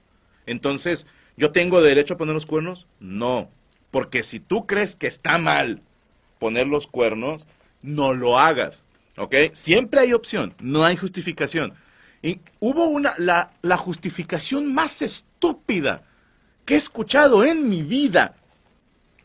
entonces, 0.46 1.06
¿yo 1.36 1.52
tengo 1.52 1.82
derecho 1.82 2.14
a 2.14 2.16
poner 2.16 2.34
los 2.34 2.46
cuernos? 2.46 2.86
No, 3.00 3.50
porque 3.90 4.22
si 4.22 4.40
tú 4.40 4.66
crees 4.66 4.96
que 4.96 5.06
está 5.06 5.38
mal 5.38 5.82
poner 6.38 6.66
los 6.66 6.86
cuernos, 6.86 7.46
no 7.82 8.14
lo 8.14 8.38
hagas, 8.38 8.84
¿ok? 9.16 9.34
Siempre 9.52 10.00
hay 10.00 10.12
opción, 10.12 10.54
no 10.60 10.84
hay 10.84 10.96
justificación. 10.96 11.74
Y 12.22 12.40
hubo 12.60 12.86
una, 12.86 13.14
la, 13.18 13.52
la 13.62 13.76
justificación 13.76 14.72
más 14.72 15.02
estúpida 15.02 16.02
que 16.64 16.74
he 16.74 16.76
escuchado 16.76 17.44
en 17.44 17.68
mi 17.68 17.82
vida. 17.82 18.36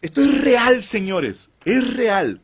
Esto 0.02 0.22
es 0.22 0.42
real, 0.42 0.84
señores, 0.84 1.52
es 1.66 1.96
real. 1.96 2.42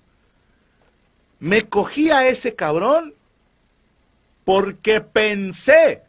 Me 1.39 1.67
cogí 1.69 2.09
a 2.09 2.27
ese 2.27 2.55
cabrón 2.55 3.13
porque 4.43 5.01
pensé 5.01 6.06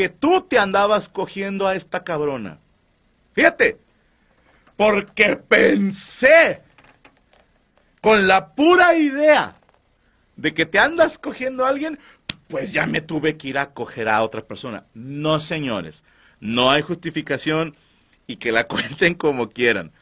que 0.00 0.08
tú 0.08 0.40
te 0.40 0.58
andabas 0.58 1.10
cogiendo 1.10 1.68
a 1.68 1.74
esta 1.74 2.04
cabrona. 2.04 2.58
Fíjate, 3.34 3.76
porque 4.74 5.36
pensé 5.36 6.62
con 8.00 8.26
la 8.26 8.54
pura 8.54 8.96
idea 8.96 9.58
de 10.36 10.54
que 10.54 10.64
te 10.64 10.78
andas 10.78 11.18
cogiendo 11.18 11.66
a 11.66 11.68
alguien, 11.68 11.98
pues 12.48 12.72
ya 12.72 12.86
me 12.86 13.02
tuve 13.02 13.36
que 13.36 13.48
ir 13.48 13.58
a 13.58 13.74
coger 13.74 14.08
a 14.08 14.22
otra 14.22 14.46
persona. 14.46 14.86
No, 14.94 15.38
señores, 15.38 16.02
no 16.40 16.70
hay 16.70 16.80
justificación 16.80 17.76
y 18.26 18.36
que 18.36 18.52
la 18.52 18.66
cuenten 18.68 19.12
como 19.12 19.50
quieran. 19.50 19.92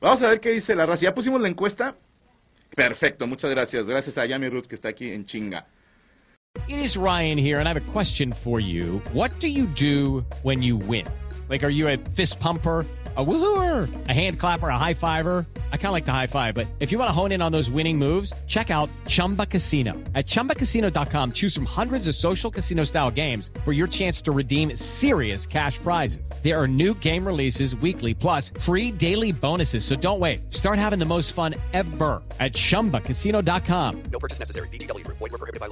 Vamos 0.00 0.22
a 0.22 0.30
ver 0.30 0.40
qué 0.40 0.48
dice 0.48 0.74
la 0.74 0.86
raza. 0.86 1.02
¿Ya 1.02 1.14
pusimos 1.14 1.42
la 1.42 1.48
encuesta? 1.48 1.94
Perfecto, 2.74 3.26
muchas 3.26 3.50
gracias. 3.50 3.86
Gracias 3.86 4.16
a 4.16 4.24
Yami 4.24 4.48
Ruth 4.48 4.64
que 4.64 4.76
está 4.76 4.88
aquí 4.88 5.10
en 5.10 5.26
chinga. 5.26 5.66
It 6.68 6.80
is 6.80 6.96
Ryan 6.96 7.38
here, 7.38 7.60
and 7.60 7.68
I 7.68 7.72
have 7.72 7.88
a 7.88 7.92
question 7.92 8.32
for 8.32 8.60
you. 8.60 8.98
What 9.12 9.40
do 9.40 9.48
you 9.48 9.66
do 9.66 10.24
when 10.42 10.62
you 10.62 10.76
win? 10.76 11.06
Like, 11.48 11.64
are 11.64 11.68
you 11.68 11.88
a 11.88 11.96
fist 11.96 12.40
pumper? 12.40 12.86
a 13.14 13.22
woohooer, 13.22 14.08
a 14.08 14.12
hand 14.12 14.40
clapper, 14.40 14.68
a 14.68 14.78
high 14.78 14.94
fiver. 14.94 15.44
I 15.70 15.76
kind 15.76 15.88
of 15.88 15.92
like 15.92 16.06
the 16.06 16.12
high 16.12 16.26
five, 16.26 16.54
but 16.54 16.66
if 16.80 16.90
you 16.90 16.98
want 16.98 17.08
to 17.08 17.12
hone 17.12 17.30
in 17.30 17.42
on 17.42 17.52
those 17.52 17.70
winning 17.70 17.98
moves, 17.98 18.32
check 18.46 18.70
out 18.70 18.88
Chumba 19.06 19.44
Casino. 19.44 19.92
At 20.14 20.26
ChumbaCasino.com, 20.26 21.32
choose 21.32 21.54
from 21.54 21.66
hundreds 21.66 22.08
of 22.08 22.14
social 22.14 22.50
casino 22.50 22.84
style 22.84 23.10
games 23.10 23.50
for 23.66 23.72
your 23.74 23.86
chance 23.86 24.22
to 24.22 24.32
redeem 24.32 24.74
serious 24.76 25.46
cash 25.46 25.76
prizes. 25.76 26.26
There 26.42 26.58
are 26.58 26.66
new 26.66 26.94
game 27.00 27.26
releases 27.26 27.76
weekly, 27.76 28.14
plus 28.14 28.50
free 28.58 28.90
daily 28.90 29.30
bonuses. 29.30 29.84
So 29.84 29.94
don't 29.94 30.20
wait. 30.20 30.44
Start 30.48 30.78
having 30.78 30.98
the 30.98 31.04
most 31.04 31.34
fun 31.34 31.54
ever 31.74 32.22
at 32.40 32.54
ChumbaCasino.com. 32.54 34.02
No 34.10 34.18
purchase 34.18 34.38
necessary. 34.38 34.68
BGW. 34.68 35.06
Void 35.06 35.20
were 35.20 35.28
prohibited 35.28 35.60
by 35.60 35.66
law. 35.66 35.71